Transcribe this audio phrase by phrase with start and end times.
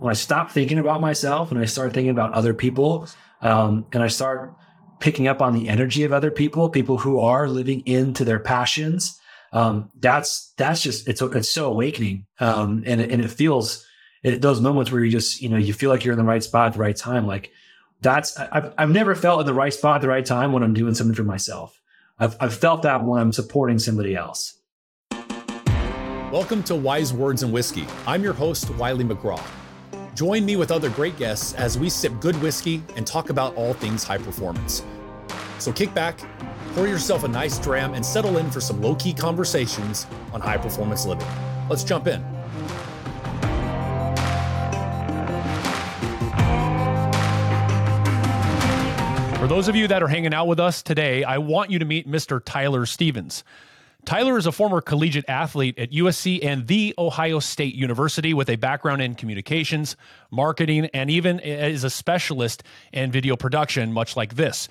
[0.00, 3.08] when I stop thinking about myself and I start thinking about other people,
[3.40, 4.54] um, and I start
[5.00, 9.18] picking up on the energy of other people, people who are living into their passions,
[9.52, 13.86] um, that's that's just it's it's so awakening, um, and and it feels
[14.22, 16.42] it, those moments where you just you know you feel like you're in the right
[16.42, 17.26] spot at the right time.
[17.26, 17.50] Like
[18.02, 20.74] that's I've I've never felt in the right spot at the right time when I'm
[20.74, 21.80] doing something for myself.
[22.18, 24.58] I've I've felt that when I'm supporting somebody else.
[26.30, 27.86] Welcome to Wise Words and Whiskey.
[28.06, 29.42] I'm your host Wiley McGraw.
[30.18, 33.72] Join me with other great guests as we sip good whiskey and talk about all
[33.72, 34.84] things high performance.
[35.60, 36.18] So kick back,
[36.74, 40.56] pour yourself a nice dram, and settle in for some low key conversations on high
[40.56, 41.24] performance living.
[41.70, 42.20] Let's jump in.
[49.38, 51.84] For those of you that are hanging out with us today, I want you to
[51.84, 52.42] meet Mr.
[52.44, 53.44] Tyler Stevens.
[54.04, 58.56] Tyler is a former collegiate athlete at USC and The Ohio State University with a
[58.56, 59.96] background in communications,
[60.30, 64.68] marketing, and even is a specialist in video production, much like this.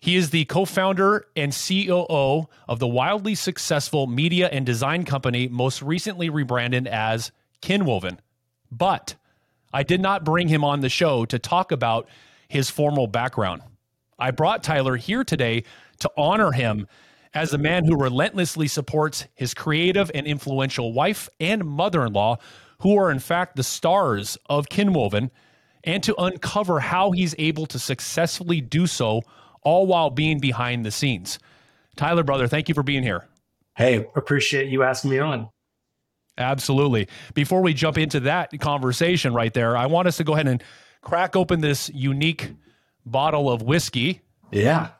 [0.00, 5.48] He is the co founder and COO of the wildly successful media and design company,
[5.48, 8.18] most recently rebranded as Kinwoven.
[8.70, 9.16] But
[9.72, 12.08] I did not bring him on the show to talk about
[12.48, 13.62] his formal background.
[14.18, 15.64] I brought Tyler here today
[16.00, 16.86] to honor him
[17.34, 22.36] as a man who relentlessly supports his creative and influential wife and mother in law,
[22.80, 25.30] who are in fact the stars of Kinwoven,
[25.84, 29.22] and to uncover how he's able to successfully do so,
[29.62, 31.38] all while being behind the scenes.
[31.96, 33.26] Tyler, brother, thank you for being here.
[33.76, 35.48] Hey, appreciate you asking me on.
[36.36, 37.08] Absolutely.
[37.34, 40.62] Before we jump into that conversation right there, I want us to go ahead and
[41.02, 42.52] crack open this unique
[43.04, 44.20] bottle of whiskey.
[44.52, 44.90] Yeah.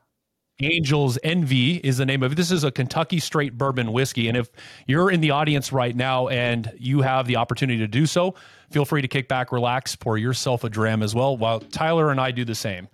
[0.61, 2.35] Angels Envy is the name of it.
[2.35, 4.27] This is a Kentucky straight bourbon whiskey.
[4.27, 4.51] And if
[4.89, 8.35] you're in the audience right now and you have the opportunity to do so,
[8.73, 12.21] feel free to kick back, relax, pour yourself a dram as well, while Tyler and
[12.21, 12.89] I do the same.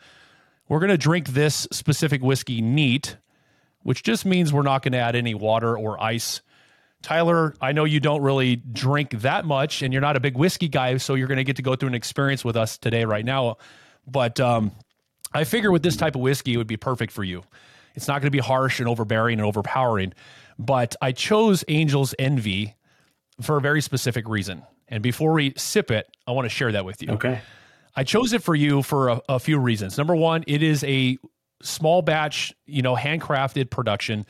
[0.68, 3.16] We're going to drink this specific whiskey neat,
[3.82, 6.42] which just means we're not going to add any water or ice.
[7.00, 10.68] Tyler, I know you don't really drink that much and you're not a big whiskey
[10.68, 13.24] guy, so you're going to get to go through an experience with us today, right
[13.24, 13.56] now.
[14.06, 14.72] But um,
[15.34, 17.42] I figure with this type of whiskey, it would be perfect for you.
[17.94, 20.14] It's not going to be harsh and overbearing and overpowering.
[20.58, 22.76] But I chose Angel's Envy
[23.40, 24.62] for a very specific reason.
[24.88, 27.10] And before we sip it, I want to share that with you.
[27.12, 27.40] Okay.
[27.96, 29.96] I chose it for you for a, a few reasons.
[29.98, 31.18] Number one, it is a
[31.62, 34.26] small batch, you know, handcrafted production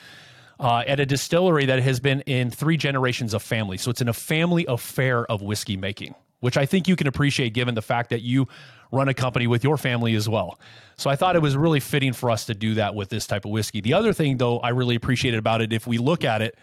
[0.61, 3.77] uh, at a distillery that has been in three generations of family.
[3.77, 6.15] So it's in a family affair of whiskey making,
[6.45, 8.49] which I think you can appreciate given the fact that you
[8.93, 10.61] run a company with your family as well.
[10.99, 13.47] So I thought it was really fitting for us to do that with this type
[13.47, 13.81] of whiskey.
[13.81, 16.59] The other thing, though, I really appreciated about it, if we look at it,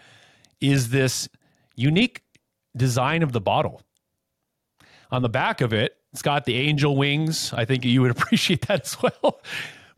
[0.60, 1.28] is this
[1.74, 2.22] unique
[2.76, 3.82] design of the bottle.
[5.10, 7.52] On the back of it, it's got the angel wings.
[7.52, 9.42] I think you would appreciate that as well.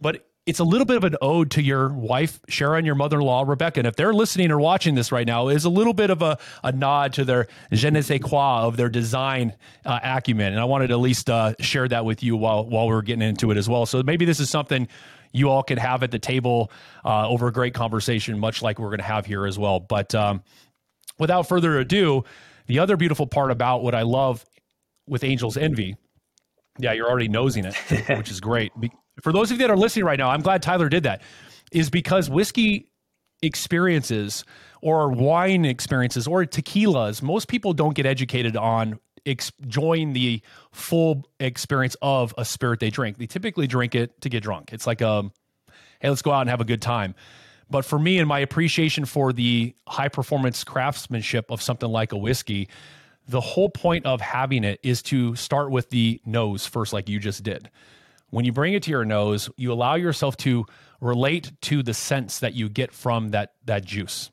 [0.01, 3.25] But it's a little bit of an ode to your wife, Sharon, your mother in
[3.25, 3.81] law, Rebecca.
[3.81, 6.39] And if they're listening or watching this right now, is a little bit of a,
[6.63, 9.55] a nod to their je ne sais quoi of their design
[9.87, 10.53] uh, acumen.
[10.53, 13.03] And I wanted to at least uh, share that with you while, while we are
[13.03, 13.87] getting into it as well.
[13.87, 14.87] So maybe this is something
[15.33, 16.71] you all could have at the table
[17.05, 19.81] uh, over a great conversation, much like we're going to have here as well.
[19.81, 20.43] But um,
[21.19, 22.25] without further ado,
[22.67, 24.45] the other beautiful part about what I love
[25.07, 25.97] with Angel's Envy
[26.79, 27.75] yeah, you're already nosing it,
[28.19, 28.73] which is great.
[29.23, 31.23] For those of you that are listening right now, I'm glad Tyler did that.
[31.73, 32.91] Is because whiskey
[33.43, 34.45] experiences
[34.81, 40.43] or wine experiences or tequilas, most people don't get educated on enjoying the
[40.73, 43.19] full experience of a spirit they drink.
[43.19, 44.73] They typically drink it to get drunk.
[44.73, 45.33] It's like a, um,
[46.01, 47.15] hey, let's go out and have a good time.
[47.71, 52.17] But for me and my appreciation for the high performance craftsmanship of something like a
[52.17, 52.69] whiskey,
[53.27, 57.19] the whole point of having it is to start with the nose first, like you
[57.19, 57.71] just did.
[58.31, 60.67] When you bring it to your nose, you allow yourself to
[61.01, 64.31] relate to the sense that you get from that, that juice.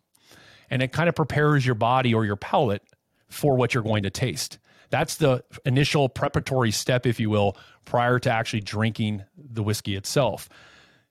[0.70, 2.84] And it kind of prepares your body or your palate
[3.30, 4.58] for what you're going to taste.
[4.90, 7.56] That's the initial preparatory step, if you will,
[7.86, 10.50] prior to actually drinking the whiskey itself.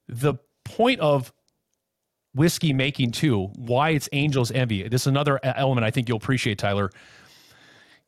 [0.09, 0.35] The
[0.65, 1.33] point of
[2.35, 6.59] whiskey making, too, why it's Angel's Envy, this is another element I think you'll appreciate,
[6.59, 6.91] Tyler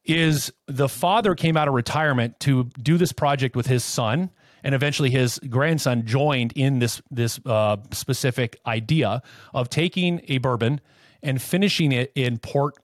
[0.04, 4.30] is the father came out of retirement to do this project with his son
[4.64, 9.22] and eventually his grandson joined in this this uh, specific idea
[9.54, 10.80] of taking a bourbon
[11.22, 12.76] and finishing it in port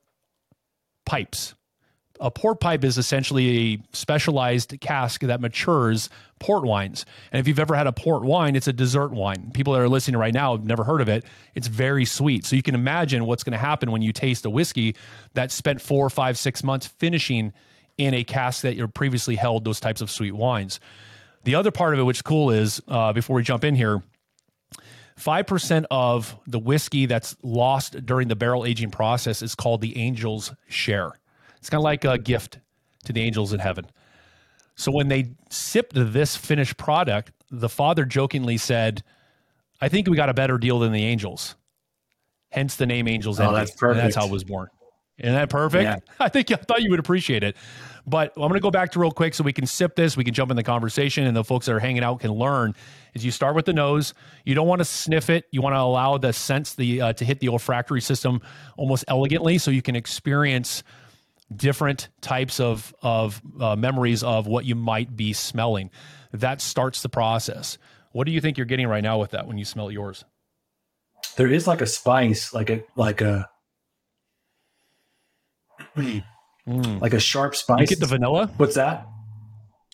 [1.07, 1.55] pipes.
[2.21, 7.05] A port pipe is essentially a specialized cask that matures port wines.
[7.33, 9.51] And if you've ever had a port wine, it's a dessert wine.
[9.53, 11.25] People that are listening right now have never heard of it.
[11.55, 12.45] It's very sweet.
[12.45, 14.97] So you can imagine what's going to happen when you taste a whiskey
[15.35, 17.53] that spent four, five, six months finishing
[17.97, 20.81] in a cask that you previously held those types of sweet wines.
[21.45, 24.03] The other part of it, which is cool, is uh, before we jump in here,
[25.19, 30.53] 5% of the whiskey that's lost during the barrel aging process is called the angel's
[30.69, 31.13] share.
[31.59, 32.61] It's kind of like a gift
[33.05, 33.87] to the angels in heaven.
[34.79, 39.03] So when they sipped this finished product, the father jokingly said,
[39.81, 41.57] I think we got a better deal than the angels.
[42.51, 43.57] Hence the name Angels Oh, Envy.
[43.57, 44.03] that's And perfect.
[44.05, 44.69] that's how it was born.
[45.19, 45.83] Isn't that perfect?
[45.83, 45.99] Yeah.
[46.21, 47.57] I think I thought you would appreciate it.
[48.07, 50.17] But I'm going to go back to real quick so we can sip this.
[50.17, 52.75] We can jump in the conversation, and the folks that are hanging out can learn.
[53.15, 54.15] Is you start with the nose.
[54.45, 55.45] You don't want to sniff it.
[55.51, 58.41] You want to allow the sense the uh, to hit the olfactory system
[58.77, 60.85] almost elegantly, so you can experience
[61.55, 65.91] different types of of uh, memories of what you might be smelling.
[66.33, 67.79] That starts the process.
[68.13, 70.25] What do you think you're getting right now with that when you smell yours?
[71.37, 73.49] There is like a spice, like a like a
[75.97, 77.01] Mm.
[77.01, 77.89] like a sharp You spice.
[77.89, 78.51] get the vanilla.
[78.57, 79.07] What's that?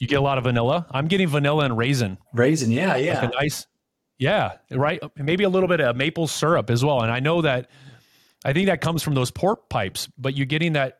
[0.00, 0.86] You get a lot of vanilla.
[0.90, 2.18] I'm getting vanilla and raisin.
[2.32, 2.70] Raisin.
[2.72, 3.20] Yeah, yeah.
[3.20, 3.66] Like a nice,
[4.18, 5.00] yeah, right.
[5.16, 7.00] Maybe a little bit of maple syrup as well.
[7.02, 7.70] And I know that
[8.44, 10.98] I think that comes from those port pipes, but you're getting that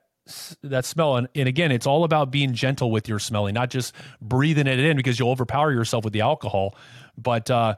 [0.63, 1.17] that smell.
[1.17, 4.79] And, and again, it's all about being gentle with your smelling, not just breathing it
[4.79, 6.77] in because you'll overpower yourself with the alcohol,
[7.19, 7.77] but uh,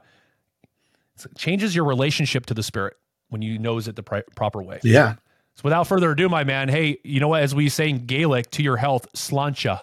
[1.23, 2.95] it changes your relationship to the spirit
[3.29, 4.79] when you nose it the pri- proper way.
[4.83, 5.15] yeah.
[5.55, 7.41] So without further ado, my man, hey, you know what?
[7.41, 9.81] As we say in Gaelic, to your health, slancha.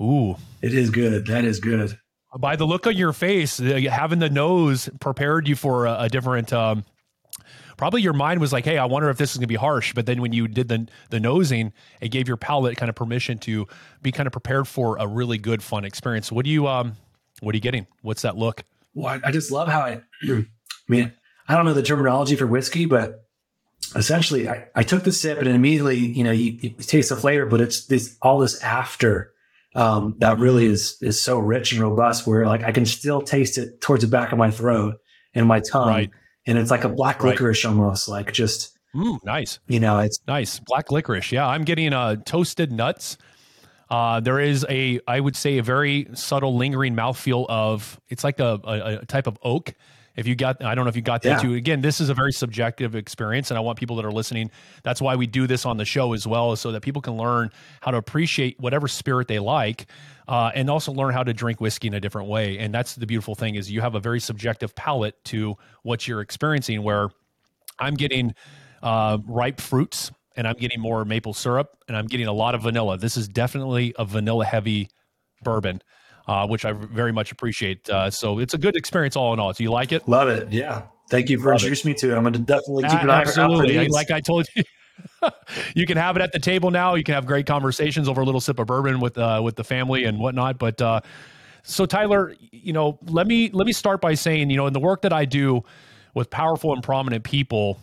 [0.00, 0.36] Ooh.
[0.60, 1.26] It is good.
[1.28, 1.98] That is good.
[2.38, 6.52] By the look on your face, having the nose prepared you for a, a different.
[6.52, 6.84] Um,
[7.76, 9.92] probably your mind was like, "Hey, I wonder if this is going to be harsh."
[9.92, 13.38] But then when you did the the nosing, it gave your palate kind of permission
[13.40, 13.66] to
[14.00, 16.32] be kind of prepared for a really good, fun experience.
[16.32, 16.96] What do you um,
[17.40, 17.86] what are you getting?
[18.00, 18.64] What's that look?
[18.94, 20.02] Well, I, just love how it.
[20.28, 20.44] I
[20.88, 21.12] mean,
[21.48, 23.26] I don't know the terminology for whiskey, but
[23.96, 27.46] essentially, I, I took the sip and immediately, you know, you, you taste the flavor,
[27.46, 29.31] but it's this all this after
[29.74, 32.26] um, that really is is so rich and robust.
[32.26, 34.96] Where like I can still taste it towards the back of my throat
[35.34, 36.10] and my tongue, Right.
[36.46, 37.30] and it's like a black Right.
[37.30, 39.58] licorice almost, like just Mm, nice.
[39.68, 41.32] you know, it's Nice black licorice.
[41.32, 43.16] Yeah, I'm getting uh, toasted nuts.
[43.88, 47.98] Uh, there is a, I would say, a very subtle, lingering mouthfeel of.
[48.08, 49.72] It's like a, a, a type of oak.
[50.14, 51.38] If you got, I don't know if you got that Yeah.
[51.38, 51.54] too.
[51.54, 54.50] Again, this is a very subjective experience, and I want people that are listening.
[54.82, 57.50] That's why we do this on the show as well, so that people can learn
[57.80, 59.86] how to appreciate whatever spirit they like,
[60.28, 62.58] uh, and also learn how to drink whiskey in a different way.
[62.58, 66.20] And that's the beautiful thing is you have a very subjective palate to what you're
[66.20, 66.82] experiencing.
[66.82, 67.08] Where
[67.78, 68.34] I'm getting
[68.82, 72.62] uh, ripe fruits and I'm getting more maple syrup and I'm getting a lot of
[72.62, 72.98] vanilla.
[72.98, 74.88] This is definitely a vanilla heavy
[75.42, 75.82] bourbon,
[76.26, 77.88] uh, which I very much appreciate.
[77.88, 79.52] Uh, so it's a good experience all in all.
[79.52, 80.08] Do you like it?
[80.08, 80.52] love it.
[80.52, 81.66] Yeah, thank you for Love it.
[81.66, 82.16] introducing me to it.
[82.16, 83.90] I'm going to definitely keep an eye out for these.
[83.90, 84.62] Like I told you.
[85.74, 86.94] you can have it at the table now.
[86.94, 89.64] You can have great conversations over a little sip of bourbon with uh, with the
[89.64, 90.58] family and whatnot.
[90.58, 91.00] But uh,
[91.62, 94.80] so Tyler, you know, let me let me start by saying, you know, in the
[94.80, 95.62] work that I do
[96.14, 97.78] with powerful and prominent people,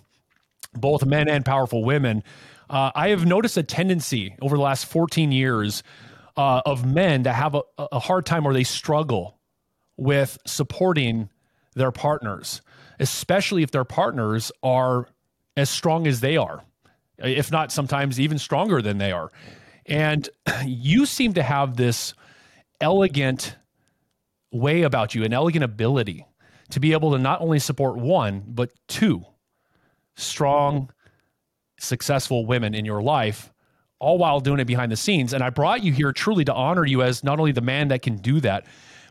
[0.73, 2.23] both men and powerful women,
[2.69, 5.81] uh, I have noticed a tendency over the last 14 years
[6.39, 9.37] uh, of men to have a, a hard time or they struggle
[9.97, 11.29] with supporting
[11.75, 12.61] their partners,
[12.97, 15.09] especially if their partners are
[15.57, 16.63] as strong as they are,
[17.17, 19.33] if not sometimes even stronger than they are.
[19.85, 20.29] And
[20.65, 22.13] you seem to have this
[22.79, 23.57] elegant
[24.49, 26.25] way about you, an elegant ability
[26.69, 29.25] to be able to not only support one, but two
[30.15, 30.89] strong,
[31.81, 33.51] successful women in your life,
[33.99, 35.33] all while doing it behind the scenes.
[35.33, 38.01] And I brought you here truly to honor you as not only the man that
[38.01, 38.65] can do that,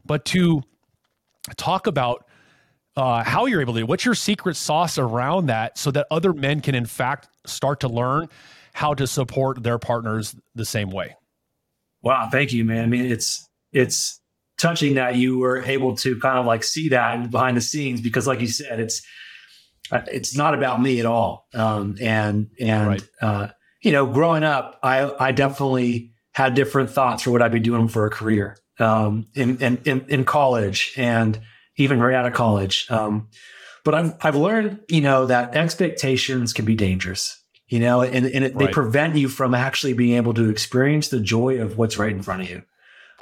[0.05, 0.63] but to
[1.57, 2.27] talk about
[2.97, 3.89] uh, how you're able to do it.
[3.89, 7.89] What's your secret sauce around that so that other men can, in fact, start to
[7.89, 8.29] learn
[8.73, 11.15] how to support their partners the same way?
[12.03, 12.85] Wow, thank you, man.
[12.85, 14.21] I mean, it's it's
[14.57, 18.27] touching that you were able to kind of like see that behind the scenes because,
[18.27, 19.03] like you said, it's
[19.91, 21.47] uh, it's not about me at all.
[21.55, 23.03] Um, and and Right.
[23.21, 23.49] uh,
[23.81, 27.89] you know, growing up, I I definitely had different thoughts for what I'd be doing
[27.89, 31.39] for a career um, in, in in in college and
[31.77, 32.87] even right out of college.
[32.91, 33.29] Um,
[33.85, 37.35] but I've I've learned, you know, that expectations can be dangerous.
[37.71, 41.21] You know, and, and it, they prevent you from actually being able to experience the
[41.21, 42.63] joy of what's right in front of you.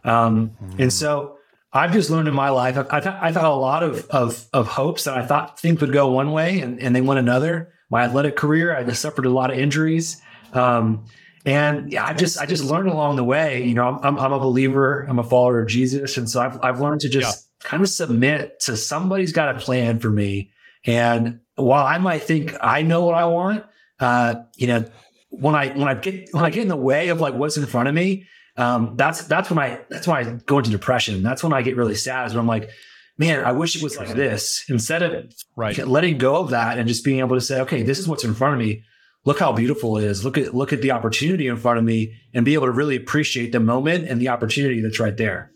[0.04, 1.38] Um, And so
[1.72, 4.46] I've just learned in my life, I've, I've, had- I've had a lot of, of,
[4.52, 7.72] of hopes that I thought things would go one way and, and they went another.
[7.90, 10.22] My athletic career, I just suffered a lot of injuries.
[10.52, 11.04] Um,
[11.44, 14.38] and yeah, I just, I just learned along the way, you know, I'm, I'm, a
[14.38, 16.16] believer, I'm a follower of Jesus.
[16.16, 20.00] And so I've, I've learned to just kind of submit to somebody's got a plan
[20.00, 20.50] for me.
[20.84, 23.64] And while I might think I know what I want,
[24.00, 24.84] uh, you know,
[25.30, 27.66] when I when I get when I get in the way of like what's in
[27.66, 28.26] front of me,
[28.56, 31.22] um, that's that's when I that's when I go into depression.
[31.22, 32.26] That's when I get really sad.
[32.26, 32.70] Is when I'm like,
[33.18, 34.64] man, I wish it was like this.
[34.68, 35.76] Instead of right.
[35.86, 38.34] letting go of that and just being able to say, okay, this is what's in
[38.34, 38.84] front of me.
[39.26, 40.24] Look how beautiful it is.
[40.24, 42.96] Look at look at the opportunity in front of me and be able to really
[42.96, 45.50] appreciate the moment and the opportunity that's right there.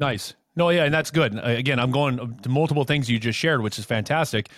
[0.00, 0.34] Nice.
[0.56, 1.38] No, yeah, and that's good.
[1.38, 4.48] Again, I'm going to multiple things you just shared, which is fantastic.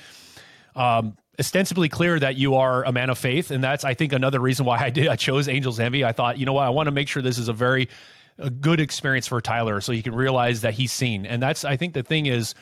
[0.77, 4.39] Um, ostensibly clear that you are a man of faith, and that's I think another
[4.39, 6.05] reason why I did I chose Angels Envy.
[6.05, 7.89] I thought, you know what, I want to make sure this is a very
[8.39, 11.27] a good experience for Tyler, so he can realize that he's seen.
[11.27, 12.55] And that's I think the thing is,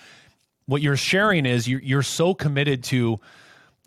[0.66, 3.20] what you're sharing is you're, you're so committed to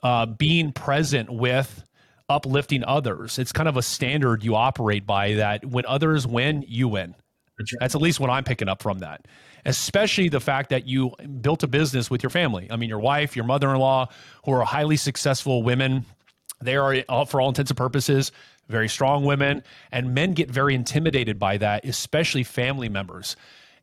[0.03, 1.83] uh, being present with
[2.29, 3.39] uplifting others.
[3.39, 7.15] It's kind of a standard you operate by that when others win, you win.
[7.79, 9.27] That's at least what I'm picking up from that.
[9.65, 11.11] Especially the fact that you
[11.41, 12.67] built a business with your family.
[12.69, 14.09] I mean, your wife, your mother in law,
[14.45, 16.05] who are highly successful women.
[16.61, 18.31] They are, for all intents and purposes,
[18.67, 19.63] very strong women.
[19.91, 23.35] And men get very intimidated by that, especially family members.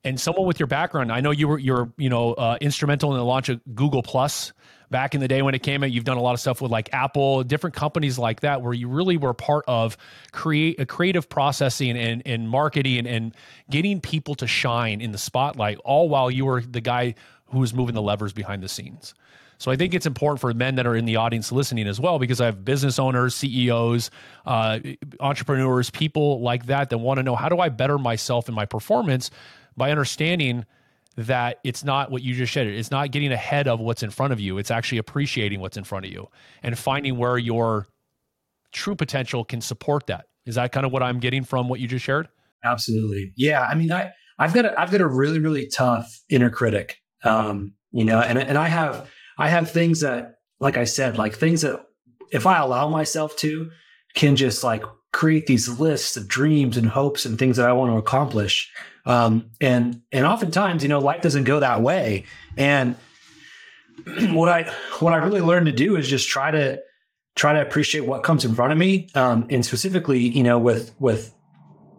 [0.05, 3.17] And someone with your background, I know you were you're you know uh, instrumental in
[3.17, 4.53] the launch of Google Plus
[4.95, 5.91] back in the day when it came out.
[5.91, 8.87] You've done a lot of stuff with like Apple, different companies like that, where you
[8.87, 9.97] really were part of
[10.31, 13.35] create a creative processing and, and marketing and, and
[13.69, 17.75] getting people to shine in the spotlight, all while you were the guy who was
[17.75, 19.15] moving the levers behind the scenes.
[19.59, 22.21] So I think it's important for men that are in the audience listening as well,
[22.21, 24.13] because I have business owners, CEOs,
[24.47, 24.79] uh,
[25.19, 28.65] entrepreneurs, people like that that want to know how do I better myself in my
[28.65, 29.33] performance
[29.77, 30.67] by understanding
[31.17, 32.67] that it's not what you just said.
[32.67, 34.59] It's not getting ahead of what's in front of you.
[34.59, 36.29] It's actually appreciating what's in front of you
[36.63, 37.87] and finding where your
[38.73, 40.27] true potential can support that.
[40.47, 42.29] Is that kind of what I'm getting from what you just shared?
[42.65, 43.33] Absolutely.
[43.37, 43.63] Yeah.
[43.63, 46.99] I mean, I, I've got a, I've got a really, really tough inner critic.
[47.23, 51.35] Um, you know, and, and I have, I have things that, like I said, like
[51.35, 51.85] things that
[52.33, 53.71] if I allow myself to
[54.15, 57.93] can just like create these lists of dreams and hopes and things that I want
[57.93, 58.71] to accomplish.
[59.07, 62.25] Um, and and oftentimes, you know, life doesn't go that way.
[62.57, 62.97] And
[64.33, 66.81] what I what I really learned to do is just try to
[67.37, 69.09] try to appreciate what comes in front of me.
[69.15, 71.35] Um, and specifically, you know, with with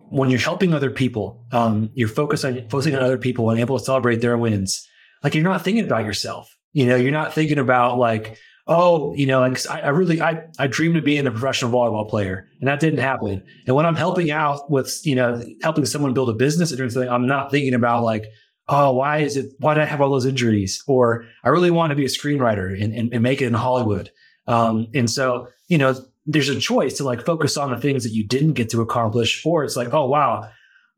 [0.10, 3.78] when you're helping other people, um, you're focused on focusing on other people and able
[3.78, 4.88] to celebrate their wins.
[5.24, 6.56] Like you're not thinking about yourself.
[6.74, 10.46] You know, you're not thinking about like, oh, you know, like I, I, really, I,
[10.58, 13.44] I dreamed of being a professional volleyball player and that didn't happen.
[13.68, 17.10] And when I'm helping out with, you know, helping someone build a business or something,
[17.10, 18.26] I'm not thinking about like,
[18.68, 20.84] oh, why is it, why did I have all those injuries?
[20.88, 24.10] Or I really want to be a screenwriter and, and, and make it in Hollywood.
[24.48, 25.96] Um, and so, you know,
[26.26, 29.46] there's a choice to like focus on the things that you didn't get to accomplish,
[29.46, 30.50] or it's like, oh, wow,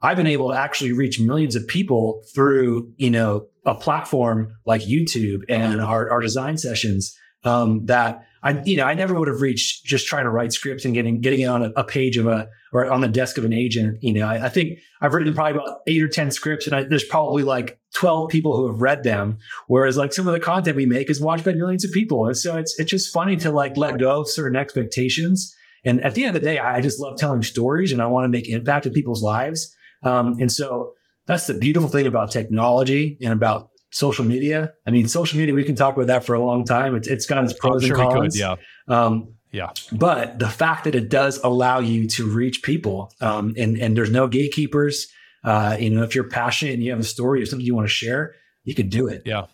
[0.01, 4.83] I've been able to actually reach millions of people through, you know, a platform like
[4.83, 9.41] YouTube and our, our design sessions um, that I, you know, I never would have
[9.41, 12.27] reached just trying to write scripts and getting getting it on a, a page of
[12.27, 13.97] a or on the desk of an agent.
[14.01, 16.83] You know, I, I think I've written probably about eight or ten scripts, and I,
[16.83, 19.37] there's probably like twelve people who have read them.
[19.67, 22.37] Whereas like some of the content we make is watched by millions of people, and
[22.37, 25.53] so it's it's just funny to like let go of certain expectations.
[25.83, 28.25] And at the end of the day, I just love telling stories, and I want
[28.25, 29.73] to make impact in people's lives.
[30.03, 30.93] Um, and so
[31.25, 34.73] that's the beautiful thing about technology and about social media.
[34.85, 36.95] I mean, social media, we can talk about that for a long time.
[36.95, 38.35] It's, it's got its pros sure and cons.
[38.35, 38.55] Could, yeah.
[38.87, 39.71] Um, yeah.
[39.91, 44.11] But the fact that it does allow you to reach people um, and, and there's
[44.11, 45.07] no gatekeepers,
[45.43, 47.87] uh, you know, if you're passionate and you have a story or something you want
[47.87, 49.21] to share, you can do it.
[49.25, 49.45] Yeah.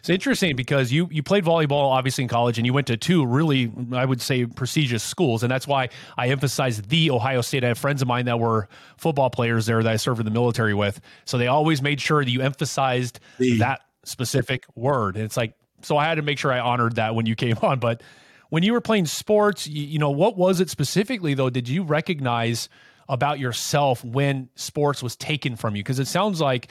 [0.00, 3.24] It's interesting because you you played volleyball obviously in college and you went to two
[3.24, 7.64] really I would say prestigious schools and that's why I emphasize the Ohio State.
[7.64, 10.32] I have friends of mine that were football players there that I served in the
[10.32, 13.58] military with, so they always made sure that you emphasized the.
[13.58, 15.16] that specific word.
[15.16, 17.56] And it's like so I had to make sure I honored that when you came
[17.62, 17.78] on.
[17.78, 18.02] But
[18.48, 21.50] when you were playing sports, you, you know what was it specifically though?
[21.50, 22.68] Did you recognize
[23.08, 25.82] about yourself when sports was taken from you?
[25.82, 26.68] Because it sounds like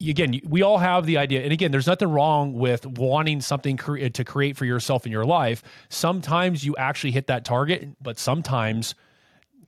[0.00, 1.42] again, we all have the idea.
[1.42, 5.12] And again, there's nothing wrong with wanting something cre- uh, to create for yourself in
[5.12, 5.62] your life.
[5.88, 8.94] Sometimes you actually hit that target, but sometimes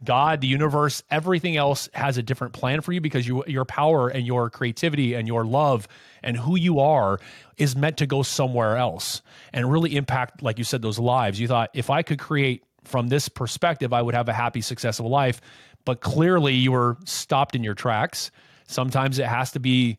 [0.05, 4.09] God, the universe, everything else has a different plan for you because you, your power
[4.09, 5.87] and your creativity and your love
[6.23, 7.21] and who you are
[7.57, 11.39] is meant to go somewhere else and really impact, like you said, those lives.
[11.39, 15.09] You thought, if I could create from this perspective, I would have a happy, successful
[15.09, 15.41] life.
[15.85, 18.31] But clearly, you were stopped in your tracks
[18.73, 19.99] Sometimes it has to be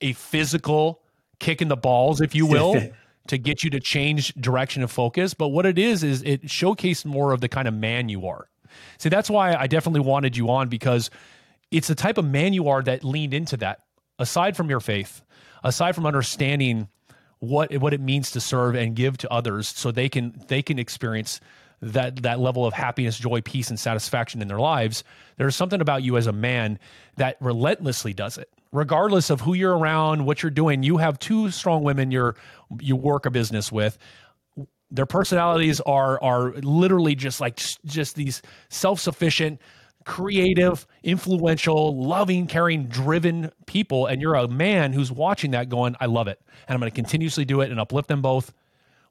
[0.00, 1.02] a physical
[1.38, 2.80] kick in the balls, if you will,
[3.28, 5.34] to get you to change direction of focus.
[5.34, 8.48] But what it is, is it showcased more of the kind of man you are.
[8.98, 11.10] See, that's why I definitely wanted you on because
[11.70, 13.80] it's the type of man you are that leaned into that.
[14.18, 15.22] aside from your faith,
[15.62, 16.88] aside from understanding
[17.38, 20.78] what what it means to serve and give to others so they can they can
[20.78, 21.40] experience
[21.82, 25.04] that that level of happiness, joy, peace and satisfaction in their lives,
[25.36, 26.78] there's something about you as a man
[27.16, 28.48] that relentlessly does it.
[28.72, 32.36] Regardless of who you're around, what you're doing, you have two strong women you're
[32.80, 33.98] you work a business with
[34.90, 39.60] their personalities are are literally just like just these self-sufficient
[40.04, 46.06] creative influential loving caring driven people and you're a man who's watching that going i
[46.06, 48.52] love it and i'm going to continuously do it and uplift them both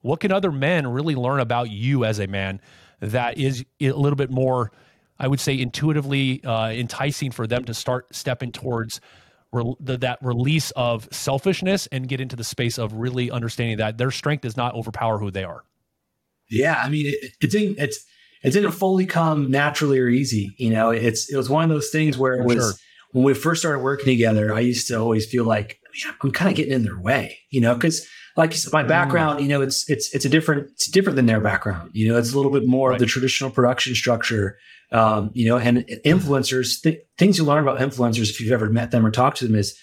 [0.06, 2.62] what can other men really learn about you as a man
[3.00, 4.72] that is a little bit more
[5.20, 9.02] i would say intuitively uh, enticing for them to start stepping towards
[9.56, 13.98] re- the, that release of selfishness and get into the space of really understanding that
[13.98, 15.64] their strength does not overpower who they are.
[16.50, 17.80] Yeah, I mean, it, didn't.
[17.80, 18.06] It's
[18.44, 20.54] it didn't fully come naturally or easy.
[20.58, 22.72] You know, it's it was one of those things where it was sure.
[23.14, 24.54] when we first started working together.
[24.54, 25.80] I used to always feel like
[26.22, 27.40] I'm kind of getting in their way.
[27.50, 28.88] You know, because like my mm.
[28.88, 31.92] background, you know, it's it's it's a different it's different than their background.
[31.94, 32.96] You know, it's a little bit more right.
[32.96, 34.58] of the traditional production structure.
[34.92, 38.92] Um, you know, and influencers, th- things you learn about influencers if you've ever met
[38.92, 39.78] them or talked to them is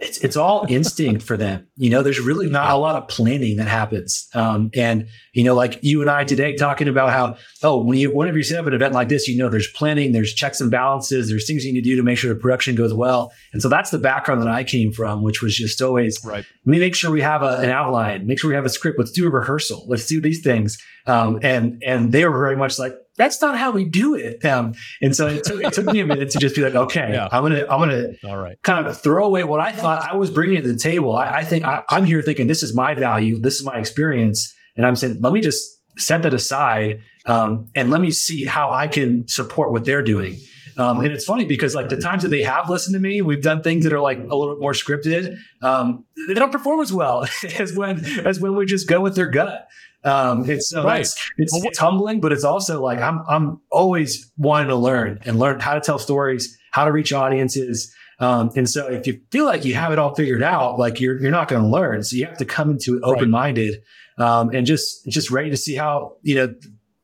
[0.00, 1.68] it's it's all instinct for them.
[1.76, 4.28] You know, there's really not a lot of planning that happens.
[4.34, 8.14] Um, and you know, like you and I today talking about how oh, when you
[8.14, 10.70] whenever you set up an event like this, you know, there's planning, there's checks and
[10.70, 13.30] balances, there's things you need to do to make sure the production goes well.
[13.52, 16.46] And so that's the background that I came from, which was just always right.
[16.64, 18.98] me make sure we have a, an outline, make sure we have a script.
[18.98, 19.84] Let's do a rehearsal.
[19.86, 20.78] Let's do these things.
[21.06, 24.42] Um, and and they were very much like that's not how we do it.
[24.44, 24.72] Um,
[25.02, 27.28] and so it took, it took me a minute to just be like, okay, yeah.
[27.30, 30.30] I'm gonna I'm gonna all right kind of throw away what I thought I was
[30.30, 31.14] bringing to the table.
[31.14, 34.54] I, I think I, I'm here thinking this is my value, this is my experience,
[34.76, 38.70] and I'm saying let me just set that aside um, and let me see how
[38.70, 40.38] I can support what they're doing.
[40.78, 43.42] Um, and it's funny because like the times that they have listened to me, we've
[43.42, 45.36] done things that are like a little bit more scripted.
[45.60, 47.26] Um, they don't perform as well
[47.58, 49.68] as when as when we just go with their gut.
[50.02, 51.00] Um, it's so right.
[51.00, 55.38] it's, it's, it's humbling, but it's also like I'm I'm always wanting to learn and
[55.38, 57.94] learn how to tell stories, how to reach audiences.
[58.18, 61.20] Um, and so if you feel like you have it all figured out, like you're
[61.20, 62.02] you're not going to learn.
[62.02, 63.82] So you have to come into it open minded
[64.18, 66.54] um, and just just ready to see how you know.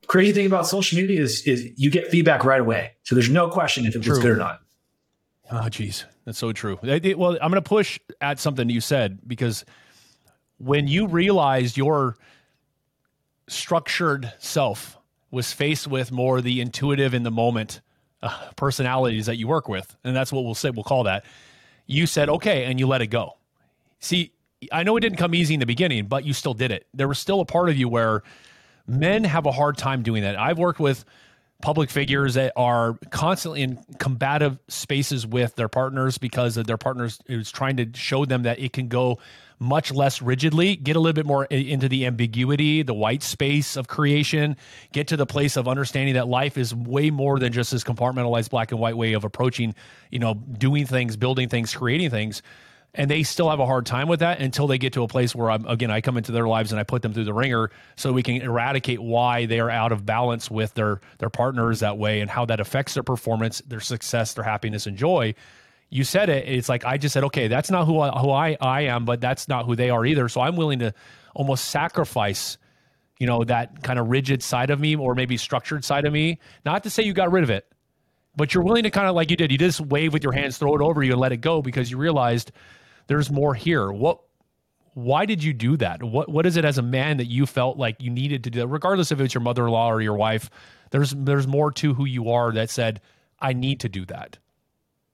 [0.06, 3.48] Crazy thing about social media is is you get feedback right away, so there's no
[3.48, 4.60] question if it was good or not.
[5.50, 6.78] Oh, geez, that's so true.
[6.80, 9.64] Well, I'm going to push at something you said because
[10.58, 12.16] when you realized your
[13.48, 14.98] structured self
[15.30, 17.80] was faced with more the intuitive in the moment
[18.22, 20.70] uh, personalities that you work with, and that's what we'll say.
[20.70, 21.24] We'll call that.
[21.86, 23.36] You said okay, and you let it go.
[24.00, 24.32] See,
[24.72, 26.86] I know it didn't come easy in the beginning, but you still did it.
[26.94, 28.22] There was still a part of you where
[28.86, 30.38] men have a hard time doing that.
[30.38, 31.04] I've worked with
[31.62, 37.50] public figures that are constantly in combative spaces with their partners because their partners is
[37.50, 39.18] trying to show them that it can go
[39.58, 43.88] much less rigidly, get a little bit more into the ambiguity, the white space of
[43.88, 44.56] creation,
[44.92, 48.50] get to the place of understanding that life is way more than just this compartmentalized
[48.50, 49.74] black and white way of approaching,
[50.10, 52.42] you know, doing things, building things, creating things.
[52.98, 55.34] And they still have a hard time with that until they get to a place
[55.34, 57.70] where I'm again I come into their lives and I put them through the ringer
[57.94, 61.98] so we can eradicate why they are out of balance with their their partners that
[61.98, 65.34] way and how that affects their performance, their success, their happiness and joy
[65.90, 66.48] you said it.
[66.48, 69.20] It's like I just said, okay, that's not who I, who I, I am, but
[69.20, 70.28] that's not who they are either.
[70.28, 70.92] So I'm willing to
[71.34, 72.58] almost sacrifice,
[73.18, 76.38] you know, that kind of rigid side of me or maybe structured side of me.
[76.64, 77.66] Not to say you got rid of it,
[78.36, 79.52] but you're willing to kind of like you did.
[79.52, 81.90] You just wave with your hands, throw it over you, and let it go because
[81.90, 82.50] you realized
[83.06, 83.90] there's more here.
[83.90, 84.20] What?
[84.94, 86.02] Why did you do that?
[86.02, 88.66] What What is it as a man that you felt like you needed to do?
[88.66, 90.50] Regardless if it's your mother-in-law or your wife,
[90.90, 93.00] there's there's more to who you are that said,
[93.38, 94.38] I need to do that.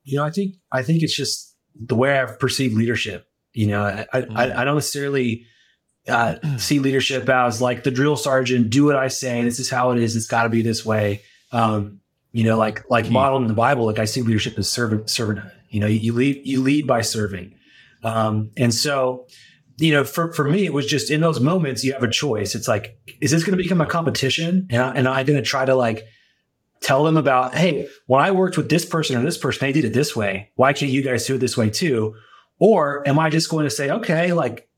[0.03, 3.27] You know, I think I think it's just the way I've perceived leadership.
[3.53, 4.35] You know, I mm.
[4.35, 5.45] I, I, don't necessarily
[6.07, 8.69] uh, see leadership as like the drill sergeant.
[8.69, 9.43] Do what I say.
[9.43, 10.15] This is how it is.
[10.15, 11.21] It's got to be this way.
[11.51, 11.99] Um,
[12.31, 13.85] you know, like like modeled in the Bible.
[13.85, 15.51] Like I see leadership as servant servanthood.
[15.69, 17.55] You know, you lead you lead by serving.
[18.03, 19.27] Um, and so,
[19.77, 22.55] you know, for for me, it was just in those moments you have a choice.
[22.55, 24.67] It's like, is this going to become a competition?
[24.69, 26.05] And, I, and I'm going to try to like
[26.81, 29.85] tell them about, hey, when I worked with this person or this person, they did
[29.85, 30.51] it this way.
[30.55, 32.15] Why can't you guys do it this way too?
[32.59, 34.69] Or am I just going to say, okay, like,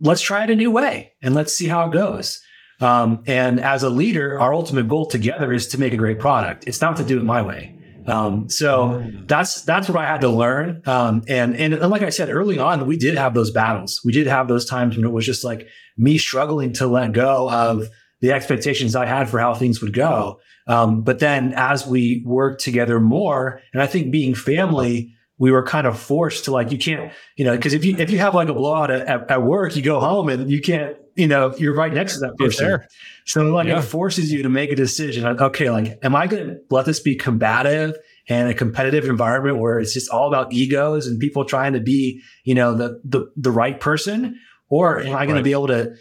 [0.00, 2.42] let's try it a new way and let's see how it goes.
[2.80, 6.66] Um, and as a leader, our ultimate goal together is to make a great product.
[6.66, 7.71] It's not to do it my way.
[8.06, 10.82] Um, so that's that's what I had to learn.
[10.86, 14.00] Um, and, and and like I said early on, we did have those battles.
[14.04, 17.50] We did have those times when it was just like me struggling to let go
[17.50, 17.88] of
[18.20, 20.40] the expectations I had for how things would go.
[20.66, 25.64] Um, but then as we worked together more, and I think being family, we were
[25.64, 28.32] kind of forced to like you can't you know because if you if you have
[28.32, 31.74] like a blowout at, at, work you go home and you can't you know you're
[31.74, 32.78] right next to that person
[33.26, 33.80] so like yeah.
[33.80, 37.00] it forces you to make a decision okay like am i going to let this
[37.00, 37.96] be combative
[38.28, 42.22] and a competitive environment where it's just all about egos and people trying to be
[42.44, 45.38] you know the the, the right person or am i going right.
[45.38, 45.92] to be able to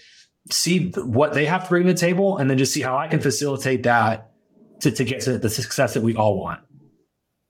[0.51, 3.07] see what they have to bring to the table and then just see how i
[3.07, 4.33] can facilitate that
[4.81, 6.59] to, to get to the success that we all want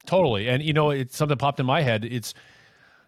[0.06, 0.48] Totally.
[0.48, 2.06] And, you know, it's something popped in my head.
[2.06, 2.34] It's,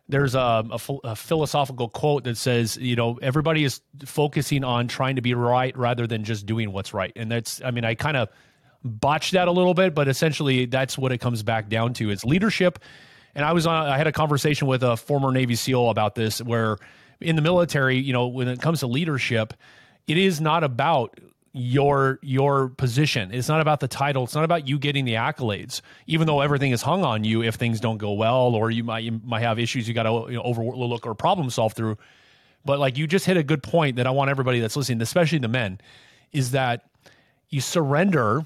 [0.10, 5.16] there's a, a, a, philosophical quote that says, you know, everybody is focusing on trying
[5.16, 7.14] to be right rather than just doing what's right.
[7.16, 8.30] And that's, I mean, I kind of
[8.84, 12.10] botched that a little bit, but essentially that's what it comes back down to.
[12.10, 12.80] It's leadership.
[13.34, 16.42] And I was on, I had a conversation with a former Navy SEAL about this,
[16.42, 16.78] where
[17.22, 19.54] in the military, you know, when it comes to leadership,
[20.08, 21.18] it is not about
[21.54, 23.32] your your position.
[23.32, 24.24] It's not about the title.
[24.24, 27.56] It's not about you getting the accolades, even though everything is hung on you if
[27.56, 30.38] things don't go well or you might you might have issues you got to you
[30.38, 31.98] know, overlook or problem solve through.
[32.66, 35.38] But like you just hit a good point that I want everybody that's listening, especially
[35.38, 35.80] the men,
[36.32, 36.86] is that
[37.50, 38.46] you surrender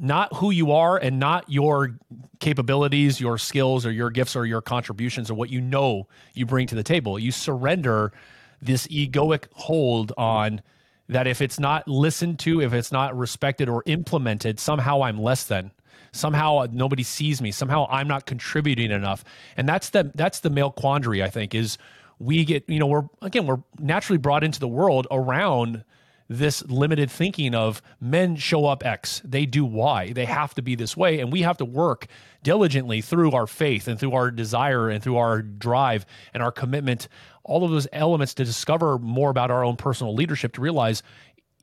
[0.00, 1.98] not who you are and not your
[2.40, 6.66] capabilities, your skills, or your gifts, or your contributions, or what you know you bring
[6.68, 7.18] to the table.
[7.18, 8.12] You surrender
[8.60, 10.62] this egoic hold on
[11.08, 15.44] that if it's not listened to, if it's not respected or implemented, somehow I'm less
[15.44, 15.70] than.
[16.12, 17.50] Somehow nobody sees me.
[17.50, 19.24] Somehow I'm not contributing enough.
[19.56, 21.78] And that's the that's the male quandary, I think, is
[22.18, 25.84] we get, you know, we're again, we're naturally brought into the world around
[26.28, 30.74] this limited thinking of men show up X, they do Y, they have to be
[30.74, 31.20] this way.
[31.20, 32.06] And we have to work
[32.42, 37.08] diligently through our faith and through our desire and through our drive and our commitment
[37.44, 41.02] all of those elements to discover more about our own personal leadership to realize